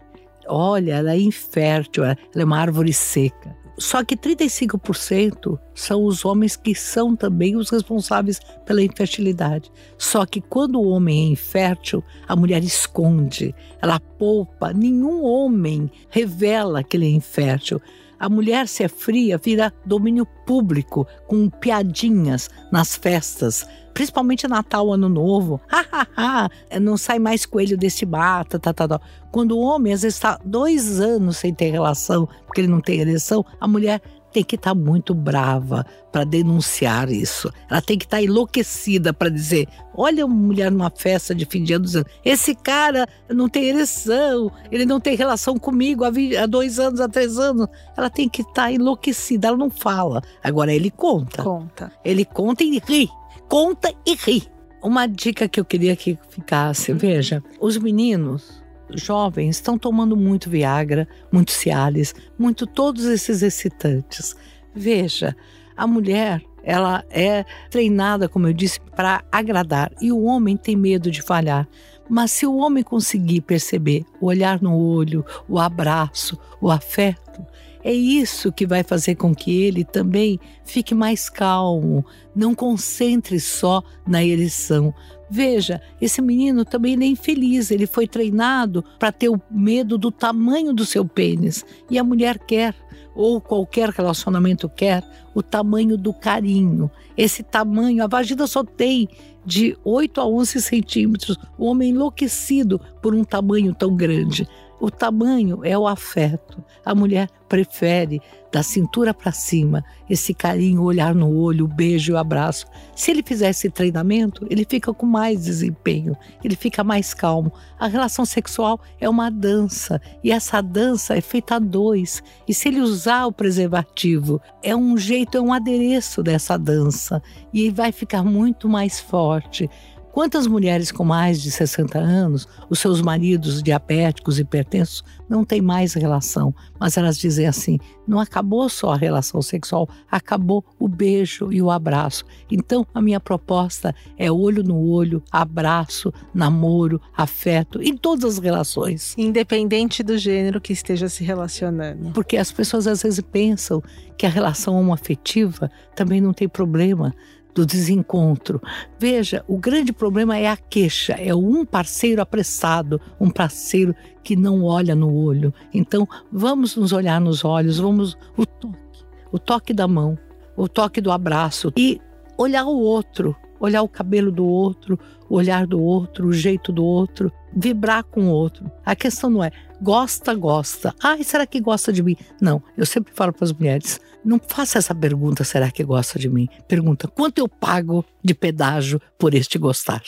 Olha, 0.47 0.95
ela 0.95 1.13
é 1.13 1.19
infértil, 1.19 2.03
ela 2.03 2.17
é 2.35 2.43
uma 2.43 2.59
árvore 2.59 2.91
seca. 2.91 3.55
Só 3.79 4.03
que 4.03 4.17
35% 4.17 5.57
são 5.73 6.03
os 6.03 6.25
homens 6.25 6.57
que 6.57 6.75
são 6.75 7.15
também 7.15 7.55
os 7.55 7.69
responsáveis 7.69 8.39
pela 8.65 8.83
infertilidade. 8.83 9.71
Só 9.97 10.25
que 10.25 10.41
quando 10.41 10.79
o 10.79 10.89
homem 10.89 11.27
é 11.27 11.31
infértil, 11.31 12.03
a 12.27 12.35
mulher 12.35 12.61
esconde, 12.61 13.55
ela 13.81 13.99
poupa. 13.99 14.73
Nenhum 14.73 15.23
homem 15.23 15.89
revela 16.09 16.83
que 16.83 16.97
ele 16.97 17.07
é 17.07 17.11
infértil. 17.11 17.81
A 18.19 18.29
mulher, 18.29 18.67
se 18.67 18.83
é 18.83 18.87
fria, 18.87 19.37
vira 19.37 19.73
domínio 19.85 20.25
público, 20.45 21.07
com 21.27 21.49
piadinhas 21.49 22.49
nas 22.71 22.95
festas, 22.95 23.65
principalmente 23.93 24.47
Natal, 24.47 24.91
Ano 24.91 25.07
Novo. 25.07 25.61
não 26.81 26.97
sai 26.97 27.19
mais 27.19 27.45
coelho 27.45 27.77
desse 27.77 28.05
mata, 28.05 28.59
tá, 28.59 28.73
tá, 28.73 28.87
tá. 28.87 29.01
Quando 29.31 29.57
o 29.57 29.61
homem 29.61 29.93
às 29.93 30.01
vezes 30.01 30.17
está 30.17 30.39
dois 30.43 30.99
anos 30.99 31.37
sem 31.37 31.53
ter 31.53 31.69
relação, 31.69 32.27
porque 32.45 32.61
ele 32.61 32.67
não 32.67 32.81
tem 32.81 32.99
ereção, 32.99 33.45
a 33.59 33.67
mulher 33.67 34.01
tem 34.31 34.43
que 34.43 34.55
estar 34.55 34.71
tá 34.71 34.75
muito 34.75 35.13
brava 35.13 35.85
para 36.11 36.23
denunciar 36.23 37.09
isso. 37.09 37.51
Ela 37.69 37.81
tem 37.81 37.97
que 37.97 38.05
estar 38.05 38.17
tá 38.17 38.23
enlouquecida 38.23 39.13
para 39.13 39.29
dizer: 39.29 39.67
olha 39.93 40.25
uma 40.25 40.35
mulher 40.35 40.71
numa 40.71 40.89
festa 40.89 41.33
de 41.33 41.45
fim 41.45 41.63
de 41.63 41.73
ano 41.73 41.85
dizendo: 41.85 42.05
esse 42.23 42.55
cara 42.55 43.07
não 43.29 43.49
tem 43.49 43.65
ereção, 43.65 44.51
ele 44.71 44.85
não 44.85 44.99
tem 44.99 45.15
relação 45.15 45.57
comigo 45.57 46.03
há, 46.03 46.45
dois 46.45 46.79
anos, 46.79 46.99
há 46.99 47.07
três 47.07 47.37
anos. 47.37 47.67
Ela 47.95 48.09
tem 48.09 48.27
que 48.27 48.41
estar 48.41 48.53
tá 48.53 48.71
enlouquecida, 48.71 49.47
ela 49.47 49.57
não 49.57 49.69
fala. 49.69 50.21
Agora 50.43 50.73
ele 50.73 50.91
conta. 50.91 51.43
Conta. 51.43 51.91
Ele 52.03 52.25
conta 52.25 52.63
e 52.63 52.79
ri. 52.79 53.09
Conta 53.47 53.93
e 54.05 54.15
ri. 54.15 54.47
Uma 54.81 55.07
dica 55.07 55.47
que 55.47 55.59
eu 55.59 55.65
queria 55.65 55.95
que 55.95 56.17
ficasse: 56.29 56.93
veja, 56.93 57.43
os 57.59 57.77
meninos 57.77 58.58
jovens 58.93 59.57
estão 59.57 59.77
tomando 59.77 60.15
muito 60.15 60.49
Viagra, 60.49 61.07
muito 61.31 61.51
Cialis, 61.51 62.13
muito 62.37 62.65
todos 62.65 63.05
esses 63.05 63.41
excitantes. 63.41 64.35
Veja, 64.73 65.35
a 65.75 65.87
mulher 65.87 66.41
ela 66.63 67.03
é 67.09 67.45
treinada, 67.69 68.27
como 68.27 68.47
eu 68.47 68.53
disse, 68.53 68.79
para 68.95 69.23
agradar 69.31 69.91
e 70.01 70.11
o 70.11 70.23
homem 70.23 70.57
tem 70.57 70.75
medo 70.75 71.09
de 71.09 71.21
falhar. 71.21 71.67
Mas 72.09 72.31
se 72.31 72.45
o 72.45 72.57
homem 72.57 72.83
conseguir 72.83 73.41
perceber 73.41 74.03
o 74.19 74.25
olhar 74.25 74.61
no 74.61 74.75
olho, 74.75 75.23
o 75.47 75.59
abraço, 75.59 76.37
o 76.59 76.71
afeto, 76.71 77.45
é 77.83 77.93
isso 77.93 78.51
que 78.51 78.67
vai 78.67 78.83
fazer 78.83 79.15
com 79.15 79.33
que 79.33 79.63
ele 79.63 79.85
também 79.85 80.39
fique 80.65 80.93
mais 80.93 81.29
calmo, 81.29 82.05
não 82.35 82.53
concentre 82.53 83.39
só 83.39 83.81
na 84.05 84.23
ereção. 84.23 84.93
Veja, 85.29 85.81
esse 86.01 86.21
menino 86.21 86.65
também 86.65 86.99
é 86.99 87.05
infeliz, 87.05 87.69
ele 87.69 87.85
foi 87.85 88.07
treinado 88.07 88.83
para 88.97 89.11
ter 89.11 89.29
o 89.29 89.39
medo 89.51 89.97
do 89.97 90.11
tamanho 90.11 90.73
do 90.73 90.85
seu 90.85 91.05
pênis. 91.05 91.63
E 91.89 91.99
a 91.99 92.03
mulher 92.03 92.39
quer, 92.39 92.73
ou 93.13 93.39
qualquer 93.39 93.89
relacionamento 93.89 94.67
quer, 94.67 95.03
o 95.35 95.43
tamanho 95.43 95.97
do 95.97 96.13
carinho. 96.13 96.89
Esse 97.15 97.43
tamanho, 97.43 98.03
a 98.03 98.07
vagina 98.07 98.47
só 98.47 98.63
tem 98.63 99.07
de 99.45 99.77
8 99.83 100.19
a 100.19 100.27
11 100.27 100.61
centímetros. 100.61 101.37
O 101.57 101.65
homem 101.65 101.91
enlouquecido 101.91 102.81
por 103.01 103.13
um 103.13 103.23
tamanho 103.23 103.73
tão 103.75 103.95
grande. 103.95 104.47
O 104.79 104.89
tamanho 104.89 105.59
é 105.63 105.77
o 105.77 105.87
afeto. 105.87 106.63
A 106.85 106.95
mulher 106.95 107.29
prefere 107.49 108.21
da 108.51 108.63
cintura 108.63 109.13
para 109.13 109.31
cima 109.31 109.83
esse 110.09 110.33
carinho, 110.33 110.83
olhar 110.83 111.13
no 111.13 111.35
olho, 111.35 111.65
o 111.65 111.67
beijo, 111.67 112.13
o 112.13 112.17
abraço. 112.17 112.65
Se 112.95 113.11
ele 113.11 113.21
fizer 113.21 113.49
esse 113.49 113.69
treinamento, 113.69 114.47
ele 114.49 114.65
fica 114.67 114.93
com 114.93 115.05
mais 115.05 115.43
desempenho, 115.43 116.15
ele 116.43 116.55
fica 116.55 116.83
mais 116.83 117.13
calmo. 117.13 117.51
A 117.77 117.87
relação 117.87 118.25
sexual 118.25 118.79
é 118.99 119.09
uma 119.09 119.29
dança 119.29 120.01
e 120.23 120.31
essa 120.31 120.61
dança 120.61 121.15
é 121.15 121.21
feita 121.21 121.55
a 121.55 121.59
dois. 121.59 122.23
E 122.47 122.53
se 122.53 122.69
ele 122.69 122.79
usar 122.81 123.25
o 123.25 123.31
preservativo, 123.31 124.41
é 124.63 124.75
um 124.75 124.97
jeito, 124.97 125.37
é 125.37 125.41
um 125.41 125.53
adereço 125.53 126.23
dessa 126.23 126.57
dança 126.57 127.21
e 127.53 127.69
vai 127.69 127.91
ficar 127.91 128.23
muito 128.23 128.69
mais 128.69 128.99
forte. 128.99 129.69
Quantas 130.11 130.47
mulheres 130.47 130.91
com 130.91 131.05
mais 131.05 131.41
de 131.41 131.51
60 131.51 131.97
anos, 131.97 132.47
os 132.69 132.79
seus 132.79 133.01
maridos 133.01 133.61
diabéticos, 133.61 134.39
hipertensos, 134.39 135.03
não 135.29 135.45
têm 135.45 135.61
mais 135.61 135.93
relação, 135.93 136.53
mas 136.79 136.97
elas 136.97 137.17
dizem 137.17 137.47
assim: 137.47 137.77
não 138.07 138.19
acabou 138.19 138.67
só 138.67 138.93
a 138.93 138.97
relação 138.97 139.41
sexual, 139.41 139.87
acabou 140.09 140.65
o 140.79 140.87
beijo 140.87 141.51
e 141.53 141.61
o 141.61 141.69
abraço. 141.69 142.25
Então, 142.49 142.85
a 142.93 143.01
minha 143.01 143.19
proposta 143.19 143.93
é 144.17 144.31
olho 144.31 144.63
no 144.63 144.79
olho, 144.89 145.23
abraço, 145.31 146.11
namoro, 146.33 146.99
afeto, 147.15 147.81
em 147.81 147.95
todas 147.95 148.25
as 148.25 148.39
relações. 148.39 149.13
Independente 149.17 150.01
do 150.01 150.17
gênero 150.17 150.59
que 150.59 150.73
esteja 150.73 151.07
se 151.07 151.23
relacionando. 151.23 152.11
Porque 152.11 152.37
as 152.37 152.51
pessoas 152.51 152.87
às 152.87 153.03
vezes 153.03 153.21
pensam 153.21 153.81
que 154.17 154.25
a 154.25 154.29
relação 154.29 154.77
homoafetiva 154.77 155.71
também 155.95 156.19
não 156.19 156.33
tem 156.33 156.49
problema 156.49 157.13
do 157.53 157.65
desencontro. 157.65 158.61
Veja, 158.99 159.43
o 159.47 159.57
grande 159.57 159.91
problema 159.91 160.37
é 160.37 160.47
a 160.47 160.57
queixa, 160.57 161.13
é 161.13 161.33
um 161.33 161.65
parceiro 161.65 162.21
apressado, 162.21 163.01
um 163.19 163.29
parceiro 163.29 163.95
que 164.23 164.35
não 164.35 164.63
olha 164.63 164.95
no 164.95 165.13
olho. 165.13 165.53
Então, 165.73 166.07
vamos 166.31 166.75
nos 166.75 166.91
olhar 166.91 167.19
nos 167.19 167.43
olhos, 167.43 167.79
vamos 167.79 168.17
o 168.37 168.45
toque, 168.45 169.05
o 169.31 169.39
toque 169.39 169.73
da 169.73 169.87
mão, 169.87 170.17
o 170.55 170.67
toque 170.67 171.01
do 171.01 171.11
abraço 171.11 171.71
e 171.75 171.99
olhar 172.37 172.65
o 172.65 172.79
outro, 172.79 173.35
olhar 173.59 173.81
o 173.81 173.89
cabelo 173.89 174.31
do 174.31 174.45
outro, 174.45 174.97
o 175.29 175.35
olhar 175.35 175.67
do 175.67 175.81
outro, 175.81 176.27
o 176.27 176.33
jeito 176.33 176.71
do 176.71 176.83
outro, 176.83 177.31
vibrar 177.53 178.03
com 178.03 178.29
o 178.29 178.31
outro. 178.31 178.71
A 178.85 178.95
questão 178.95 179.29
não 179.29 179.43
é 179.43 179.51
gosta, 179.81 180.33
gosta. 180.33 180.93
Ai, 181.01 181.23
será 181.23 181.45
que 181.45 181.59
gosta 181.59 181.91
de 181.91 182.03
mim? 182.03 182.15
Não, 182.41 182.61
eu 182.77 182.85
sempre 182.85 183.13
falo 183.13 183.33
para 183.33 183.45
as 183.45 183.53
mulheres, 183.53 183.99
não 184.23 184.39
faça 184.39 184.77
essa 184.77 184.93
pergunta, 184.93 185.43
será 185.43 185.71
que 185.71 185.83
gosta 185.83 186.19
de 186.19 186.29
mim? 186.29 186.47
Pergunta, 186.67 187.07
quanto 187.07 187.39
eu 187.39 187.47
pago 187.47 188.05
de 188.23 188.33
pedágio 188.33 189.01
por 189.17 189.33
este 189.33 189.57
gostar? 189.57 190.03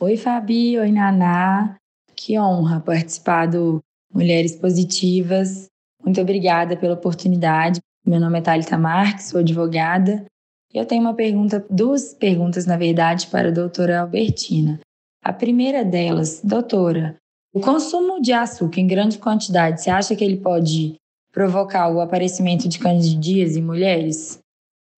Oi, 0.00 0.16
Fabi. 0.16 0.78
Oi, 0.78 0.90
Naná. 0.90 1.76
Que 2.16 2.38
honra 2.38 2.80
participar 2.80 3.46
do 3.46 3.80
Mulheres 4.12 4.56
Positivas. 4.56 5.66
Muito 6.04 6.20
obrigada 6.20 6.76
pela 6.76 6.94
oportunidade. 6.94 7.80
Meu 8.04 8.18
nome 8.18 8.38
é 8.38 8.42
Thalita 8.42 8.78
Marques, 8.78 9.26
sou 9.26 9.40
advogada. 9.40 10.24
E 10.72 10.78
eu 10.78 10.86
tenho 10.86 11.02
uma 11.02 11.14
pergunta, 11.14 11.64
duas 11.68 12.14
perguntas, 12.14 12.64
na 12.64 12.76
verdade, 12.76 13.26
para 13.26 13.48
a 13.48 13.52
doutora 13.52 14.00
Albertina. 14.00 14.80
A 15.22 15.32
primeira 15.32 15.84
delas, 15.84 16.40
doutora, 16.42 17.16
o 17.52 17.60
consumo 17.60 18.20
de 18.20 18.32
açúcar 18.32 18.80
em 18.80 18.86
grande 18.86 19.18
quantidade, 19.18 19.82
você 19.82 19.90
acha 19.90 20.14
que 20.14 20.24
ele 20.24 20.36
pode 20.36 20.94
provocar 21.32 21.88
o 21.88 22.00
aparecimento 22.00 22.68
de 22.68 22.78
candidíase 22.78 23.58
em 23.58 23.62
mulheres? 23.62 24.38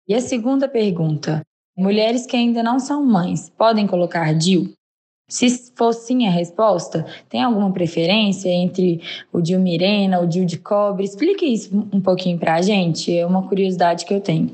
E 0.07 0.15
a 0.15 0.21
segunda 0.21 0.69
pergunta: 0.69 1.41
mulheres 1.77 2.27
que 2.27 2.37
ainda 2.37 2.63
não 2.63 2.79
são 2.79 3.05
mães 3.05 3.49
podem 3.49 3.87
colocar 3.87 4.35
DIU? 4.35 4.73
Se 5.31 5.73
for 5.75 5.95
sim 5.95 6.27
a 6.27 6.31
resposta, 6.31 7.07
tem 7.31 7.43
alguma 7.43 7.73
preferência 7.73 8.51
entre 8.51 9.01
o 9.33 9.41
DIU 9.41 9.59
Mirena, 9.59 10.21
o 10.21 10.27
DIU 10.27 10.45
de 10.45 10.59
cobre? 10.59 11.05
Explique 11.05 11.47
isso 11.47 11.89
um 11.91 12.03
pouquinho 12.03 12.39
para 12.39 12.57
a 12.57 12.61
gente, 12.61 13.17
é 13.17 13.25
uma 13.25 13.49
curiosidade 13.49 14.05
que 14.05 14.13
eu 14.13 14.21
tenho. 14.21 14.53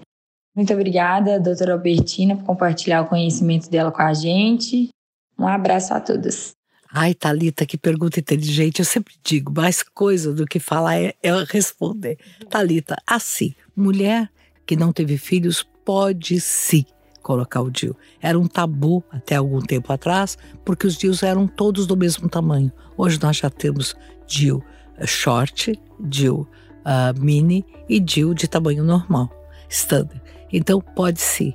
Muito 0.55 0.73
obrigada, 0.73 1.41
doutora 1.41 1.73
Albertina, 1.73 2.37
por 2.37 2.45
compartilhar 2.45 3.03
o 3.03 3.09
conhecimento 3.09 3.69
dela 3.69 3.91
com 3.91 4.03
a 4.03 4.15
gente. 4.15 4.89
Um 5.37 5.49
abraço 5.49 5.95
a 5.95 6.01
todas. 6.01 6.58
Ai, 6.91 7.15
Talita, 7.15 7.67
que 7.67 7.77
pergunta 7.77 8.19
inteligente. 8.19 8.79
Eu 8.79 8.85
sempre 8.85 9.15
digo, 9.23 9.53
mais 9.55 9.83
coisa 9.83 10.33
do 10.33 10.47
que 10.47 10.59
falar 10.59 10.97
é, 10.97 11.15
é 11.23 11.33
responder. 11.45 12.19
Talita, 12.49 12.97
assim, 13.07 13.55
mulher 13.77 14.31
que 14.67 14.77
não 14.77 14.93
teve 14.93 15.19
filhos 15.19 15.67
pode 15.85 16.41
sim 16.41 16.85
colocar 17.23 17.61
o 17.61 17.71
DIU. 17.71 17.95
Era 18.23 18.39
um 18.39 18.47
tabu 18.47 19.05
até 19.11 19.37
algum 19.37 19.61
tempo 19.61 19.93
atrás, 19.93 20.39
porque 20.65 20.87
os 20.87 20.97
DIUs 20.97 21.23
eram 21.23 21.47
todos 21.47 21.87
do 21.87 21.97
mesmo 21.97 22.29
tamanho. 22.29 22.73
Hoje 22.97 23.19
nós 23.21 23.37
já 23.37 23.51
temos 23.51 23.95
DIU 24.27 24.65
eh, 24.97 25.07
short, 25.07 25.79
DIU 26.01 26.49
uh, 26.87 27.21
mini 27.21 27.67
e 27.89 28.01
DIU 28.01 28.35
de 28.35 28.49
tamanho 28.49 28.83
normal, 28.83 29.31
standard. 29.69 30.23
Então 30.51 30.81
pode 30.81 31.21
sim. 31.21 31.55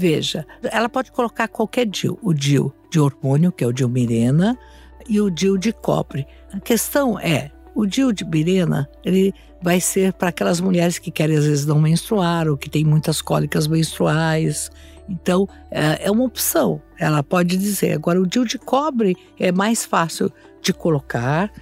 Veja, 0.00 0.46
ela 0.72 0.88
pode 0.88 1.12
colocar 1.12 1.46
qualquer 1.46 1.84
DIU, 1.84 2.18
o 2.22 2.32
DIU 2.32 2.72
de 2.90 2.98
hormônio, 2.98 3.52
que 3.52 3.62
é 3.62 3.66
o 3.66 3.72
DIU 3.72 3.86
Mirena, 3.86 4.58
e 5.06 5.20
o 5.20 5.30
DIU 5.30 5.58
de 5.58 5.74
cobre. 5.74 6.26
A 6.50 6.58
questão 6.58 7.20
é, 7.20 7.50
o 7.74 7.84
DIU 7.84 8.10
de 8.10 8.24
Mirena, 8.24 8.88
ele 9.04 9.34
vai 9.60 9.78
ser 9.78 10.14
para 10.14 10.30
aquelas 10.30 10.58
mulheres 10.58 10.98
que 10.98 11.10
querem 11.10 11.36
às 11.36 11.44
vezes 11.44 11.66
não 11.66 11.78
menstruar 11.78 12.48
ou 12.48 12.56
que 12.56 12.70
têm 12.70 12.82
muitas 12.82 13.20
cólicas 13.20 13.66
menstruais. 13.66 14.70
Então, 15.06 15.46
é, 15.70 16.06
é 16.06 16.10
uma 16.10 16.24
opção. 16.24 16.80
Ela 16.98 17.22
pode 17.22 17.58
dizer. 17.58 17.92
Agora, 17.92 18.18
o 18.18 18.26
DIU 18.26 18.46
de 18.46 18.58
cobre 18.58 19.14
é 19.38 19.52
mais 19.52 19.84
fácil 19.84 20.32
de 20.62 20.72
colocar, 20.72 21.52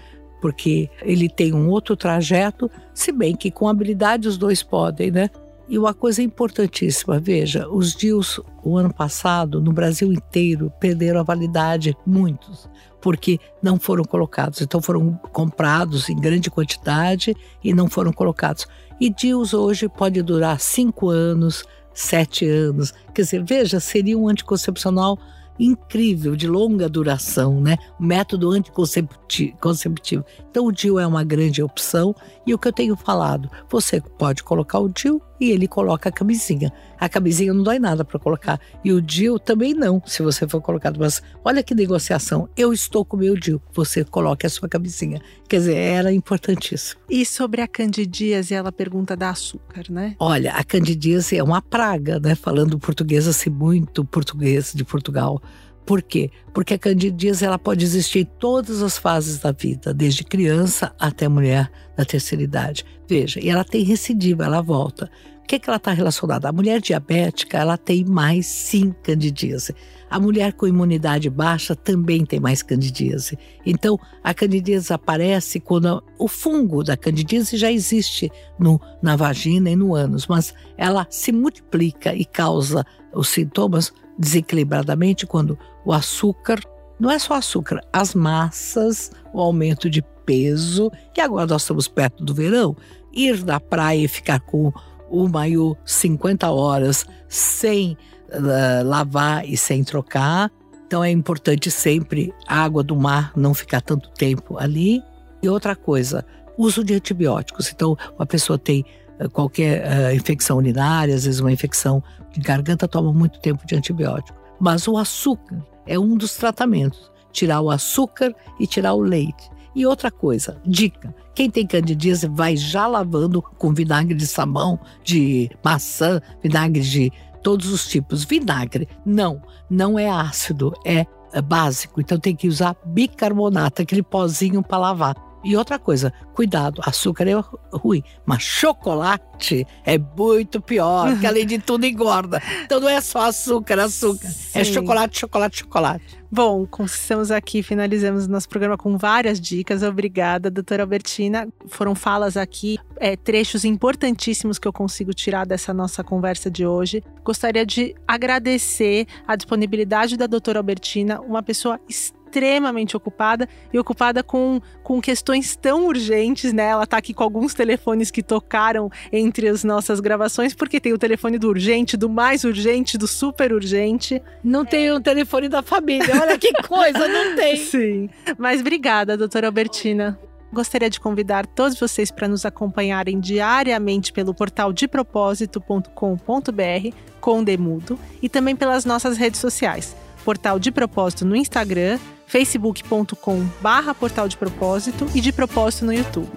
porque 0.40 0.88
ele 1.02 1.28
tem 1.28 1.52
um 1.52 1.68
outro 1.70 1.96
trajeto, 1.96 2.70
se 2.94 3.10
bem 3.10 3.34
que 3.34 3.50
com 3.50 3.68
habilidade 3.68 4.28
os 4.28 4.38
dois 4.38 4.62
podem, 4.62 5.10
né? 5.10 5.28
E 5.68 5.78
uma 5.78 5.92
coisa 5.92 6.22
importantíssima, 6.22 7.20
veja, 7.20 7.68
os 7.68 7.94
DIUs 7.94 8.40
o 8.64 8.78
ano 8.78 8.92
passado, 8.92 9.60
no 9.60 9.70
Brasil 9.70 10.10
inteiro, 10.10 10.72
perderam 10.80 11.20
a 11.20 11.22
validade, 11.22 11.94
muitos, 12.06 12.68
porque 13.02 13.38
não 13.62 13.78
foram 13.78 14.02
colocados. 14.02 14.62
Então 14.62 14.80
foram 14.80 15.12
comprados 15.30 16.08
em 16.08 16.16
grande 16.16 16.50
quantidade 16.50 17.36
e 17.62 17.74
não 17.74 17.86
foram 17.88 18.14
colocados. 18.14 18.66
E 18.98 19.10
DIUs 19.10 19.52
hoje 19.52 19.88
pode 19.90 20.22
durar 20.22 20.58
cinco 20.58 21.10
anos, 21.10 21.64
sete 21.92 22.46
anos. 22.48 22.94
Quer 23.14 23.22
dizer, 23.22 23.44
veja, 23.44 23.78
seria 23.78 24.16
um 24.16 24.26
anticoncepcional 24.26 25.18
incrível, 25.58 26.36
de 26.36 26.46
longa 26.46 26.88
duração, 26.88 27.60
né? 27.60 27.76
Método 27.98 28.50
anticonceptivo. 28.50 30.24
Então 30.50 30.66
o 30.66 30.72
DIU 30.72 30.98
é 30.98 31.06
uma 31.06 31.24
grande 31.24 31.62
opção 31.62 32.14
e 32.48 32.54
o 32.54 32.58
que 32.58 32.66
eu 32.66 32.72
tenho 32.72 32.96
falado, 32.96 33.50
você 33.68 34.00
pode 34.00 34.42
colocar 34.42 34.78
o 34.78 34.88
DIU 34.88 35.20
e 35.38 35.50
ele 35.50 35.68
coloca 35.68 36.08
a 36.08 36.12
camisinha. 36.12 36.72
A 36.98 37.06
camisinha 37.06 37.52
não 37.52 37.62
dói 37.62 37.78
nada 37.78 38.06
para 38.06 38.18
colocar. 38.18 38.58
E 38.82 38.90
o 38.90 39.02
DIU 39.02 39.38
também 39.38 39.74
não, 39.74 40.02
se 40.06 40.22
você 40.22 40.48
for 40.48 40.62
colocado. 40.62 40.98
Mas 40.98 41.22
olha 41.44 41.62
que 41.62 41.74
negociação. 41.74 42.48
Eu 42.56 42.72
estou 42.72 43.04
com 43.04 43.18
o 43.18 43.20
meu 43.20 43.38
DIU. 43.38 43.60
Você 43.74 44.02
coloque 44.02 44.46
a 44.46 44.48
sua 44.48 44.66
camisinha. 44.66 45.20
Quer 45.46 45.58
dizer, 45.58 45.76
era 45.76 46.10
importantíssimo. 46.10 47.02
E 47.06 47.26
sobre 47.26 47.60
a 47.60 47.68
candidíase, 47.68 48.54
ela 48.54 48.72
pergunta 48.72 49.14
da 49.14 49.28
açúcar, 49.28 49.84
né? 49.90 50.16
Olha, 50.18 50.52
a 50.54 50.64
candidíase 50.64 51.36
é 51.36 51.42
uma 51.42 51.60
praga, 51.60 52.18
né? 52.18 52.34
Falando 52.34 52.78
português 52.78 53.28
assim, 53.28 53.50
muito 53.50 54.06
português 54.06 54.72
de 54.74 54.84
Portugal. 54.84 55.42
Por 55.88 56.02
quê? 56.02 56.30
Porque 56.52 56.74
a 56.74 56.78
candidíase 56.78 57.46
ela 57.46 57.58
pode 57.58 57.82
existir 57.82 58.18
em 58.18 58.24
todas 58.26 58.82
as 58.82 58.98
fases 58.98 59.38
da 59.38 59.52
vida, 59.52 59.94
desde 59.94 60.22
criança 60.22 60.94
até 61.00 61.26
mulher 61.26 61.70
da 61.96 62.04
terceira 62.04 62.44
idade. 62.44 62.84
Veja, 63.08 63.40
e 63.40 63.48
ela 63.48 63.64
tem 63.64 63.82
recidiva, 63.84 64.44
ela 64.44 64.60
volta. 64.60 65.10
Que, 65.48 65.58
que 65.58 65.70
ela 65.70 65.78
está 65.78 65.92
relacionada? 65.92 66.46
A 66.46 66.52
mulher 66.52 66.78
diabética, 66.78 67.56
ela 67.56 67.78
tem 67.78 68.04
mais 68.04 68.44
sim 68.44 68.94
candidíase. 69.02 69.74
A 70.10 70.20
mulher 70.20 70.52
com 70.52 70.66
imunidade 70.66 71.30
baixa 71.30 71.74
também 71.74 72.26
tem 72.26 72.38
mais 72.38 72.62
candidíase. 72.62 73.38
Então, 73.64 73.98
a 74.22 74.34
candidíase 74.34 74.92
aparece 74.92 75.58
quando 75.58 76.04
o 76.18 76.28
fungo 76.28 76.84
da 76.84 76.98
candidíase 76.98 77.56
já 77.56 77.72
existe 77.72 78.30
no, 78.58 78.78
na 79.02 79.16
vagina 79.16 79.70
e 79.70 79.76
no 79.76 79.94
ânus, 79.94 80.26
mas 80.26 80.52
ela 80.76 81.06
se 81.08 81.32
multiplica 81.32 82.14
e 82.14 82.26
causa 82.26 82.84
os 83.14 83.30
sintomas 83.30 83.90
desequilibradamente 84.18 85.26
quando 85.26 85.58
o 85.82 85.94
açúcar, 85.94 86.60
não 87.00 87.10
é 87.10 87.18
só 87.18 87.32
açúcar, 87.32 87.80
as 87.90 88.14
massas, 88.14 89.10
o 89.32 89.40
aumento 89.40 89.88
de 89.88 90.02
peso, 90.26 90.92
e 91.16 91.22
agora 91.22 91.46
nós 91.46 91.62
estamos 91.62 91.88
perto 91.88 92.22
do 92.22 92.34
verão, 92.34 92.76
ir 93.14 93.42
na 93.46 93.58
praia 93.58 94.04
e 94.04 94.08
ficar 94.08 94.40
com 94.40 94.70
o 95.10 95.28
maiô 95.28 95.76
50 95.84 96.50
horas 96.50 97.06
sem 97.28 97.96
uh, 98.32 98.86
lavar 98.86 99.46
e 99.46 99.56
sem 99.56 99.84
trocar. 99.84 100.50
Então 100.86 101.04
é 101.04 101.10
importante 101.10 101.70
sempre 101.70 102.32
a 102.46 102.62
água 102.62 102.82
do 102.82 102.96
mar 102.96 103.32
não 103.36 103.52
ficar 103.52 103.80
tanto 103.80 104.10
tempo 104.10 104.58
ali. 104.58 105.02
E 105.42 105.48
outra 105.48 105.76
coisa, 105.76 106.24
uso 106.56 106.82
de 106.82 106.94
antibióticos. 106.94 107.70
Então, 107.70 107.96
uma 108.16 108.26
pessoa 108.26 108.58
tem 108.58 108.84
uh, 109.20 109.30
qualquer 109.30 109.84
uh, 109.84 110.14
infecção 110.14 110.56
urinária, 110.56 111.14
às 111.14 111.24
vezes 111.24 111.40
uma 111.40 111.52
infecção 111.52 112.02
de 112.32 112.40
garganta, 112.40 112.88
toma 112.88 113.12
muito 113.12 113.38
tempo 113.40 113.66
de 113.66 113.76
antibiótico. 113.76 114.36
Mas 114.60 114.88
o 114.88 114.96
açúcar 114.96 115.64
é 115.86 115.98
um 115.98 116.16
dos 116.16 116.34
tratamentos. 116.36 117.10
Tirar 117.32 117.60
o 117.60 117.70
açúcar 117.70 118.34
e 118.58 118.66
tirar 118.66 118.94
o 118.94 119.00
leite. 119.00 119.48
E 119.78 119.86
outra 119.86 120.10
coisa, 120.10 120.60
dica: 120.66 121.14
quem 121.32 121.48
tem 121.48 121.64
candidíase 121.64 122.26
vai 122.26 122.56
já 122.56 122.88
lavando 122.88 123.40
com 123.40 123.72
vinagre 123.72 124.12
de 124.12 124.26
sabão, 124.26 124.76
de 125.04 125.48
maçã, 125.64 126.20
vinagre 126.42 126.82
de 126.82 127.12
todos 127.44 127.68
os 127.68 127.86
tipos. 127.86 128.24
Vinagre, 128.24 128.88
não, 129.06 129.40
não 129.70 129.96
é 129.96 130.10
ácido, 130.10 130.74
é, 130.84 131.06
é 131.32 131.40
básico. 131.40 132.00
Então 132.00 132.18
tem 132.18 132.34
que 132.34 132.48
usar 132.48 132.76
bicarbonato, 132.84 133.80
aquele 133.82 134.02
pozinho 134.02 134.64
para 134.64 134.78
lavar. 134.78 135.14
E 135.44 135.56
outra 135.56 135.78
coisa, 135.78 136.12
cuidado, 136.34 136.82
açúcar 136.84 137.28
é 137.28 137.40
ruim, 137.72 138.02
mas 138.26 138.42
chocolate 138.42 139.64
é 139.86 139.96
muito 139.96 140.60
pior, 140.60 141.16
que 141.20 141.24
além 141.24 141.46
de 141.46 141.60
tudo 141.60 141.86
engorda. 141.86 142.42
Então 142.64 142.80
não 142.80 142.88
é 142.88 143.00
só 143.00 143.20
açúcar, 143.28 143.78
açúcar, 143.78 144.26
é 144.26 144.30
Sim. 144.30 144.58
é 144.58 144.64
chocolate, 144.64 145.20
chocolate, 145.20 145.58
chocolate. 145.58 146.17
Bom, 146.30 146.68
estamos 146.84 147.30
aqui, 147.30 147.62
finalizamos 147.62 148.26
nosso 148.26 148.46
programa 148.50 148.76
com 148.76 148.98
várias 148.98 149.40
dicas. 149.40 149.82
Obrigada, 149.82 150.50
doutora 150.50 150.82
Albertina. 150.82 151.48
Foram 151.68 151.94
falas 151.94 152.36
aqui, 152.36 152.76
é, 152.96 153.16
trechos 153.16 153.64
importantíssimos 153.64 154.58
que 154.58 154.68
eu 154.68 154.72
consigo 154.72 155.14
tirar 155.14 155.46
dessa 155.46 155.72
nossa 155.72 156.04
conversa 156.04 156.50
de 156.50 156.66
hoje. 156.66 157.02
Gostaria 157.24 157.64
de 157.64 157.94
agradecer 158.06 159.06
a 159.26 159.36
disponibilidade 159.36 160.18
da 160.18 160.26
doutora 160.26 160.58
Albertina, 160.58 161.18
uma 161.18 161.42
pessoa 161.42 161.80
extremamente 161.88 162.17
extremamente 162.28 162.96
ocupada 162.96 163.48
e 163.72 163.78
ocupada 163.78 164.22
com, 164.22 164.60
com 164.82 165.00
questões 165.00 165.56
tão 165.56 165.86
urgentes, 165.86 166.52
né? 166.52 166.68
Ela 166.68 166.86
tá 166.86 166.98
aqui 166.98 167.14
com 167.14 167.24
alguns 167.24 167.54
telefones 167.54 168.10
que 168.10 168.22
tocaram 168.22 168.90
entre 169.10 169.48
as 169.48 169.64
nossas 169.64 169.98
gravações, 169.98 170.54
porque 170.54 170.78
tem 170.78 170.92
o 170.92 170.98
telefone 170.98 171.38
do 171.38 171.48
urgente, 171.48 171.96
do 171.96 172.08
mais 172.08 172.44
urgente, 172.44 172.98
do 172.98 173.08
super 173.08 173.52
urgente. 173.52 174.22
Não 174.44 174.64
tem 174.64 174.92
o 174.92 175.00
telefone 175.00 175.48
da 175.48 175.62
família. 175.62 176.20
Olha 176.20 176.38
que 176.38 176.52
coisa, 176.62 177.08
não 177.08 177.34
tem. 177.34 177.56
Sim. 177.64 178.10
Mas 178.36 178.60
obrigada, 178.60 179.16
doutora 179.16 179.48
Albertina. 179.48 180.18
Gostaria 180.52 180.88
de 180.88 180.98
convidar 180.98 181.46
todos 181.46 181.78
vocês 181.78 182.10
para 182.10 182.26
nos 182.26 182.46
acompanharem 182.46 183.20
diariamente 183.20 184.12
pelo 184.12 184.32
portal 184.32 184.72
depropósito.com.br 184.72 186.96
com 187.20 187.44
Demudo 187.44 187.98
e 188.22 188.28
também 188.28 188.56
pelas 188.56 188.86
nossas 188.86 189.18
redes 189.18 189.40
sociais. 189.40 189.94
Portal 190.28 190.58
de 190.58 190.70
Propósito 190.70 191.24
no 191.24 191.34
Instagram, 191.34 191.98
facebook.com 192.26 193.46
barra 193.62 193.94
portal 193.94 194.28
de 194.28 194.36
propósito 194.36 195.06
e 195.14 195.22
de 195.22 195.32
propósito 195.32 195.86
no 195.86 195.94
YouTube. 195.94 196.30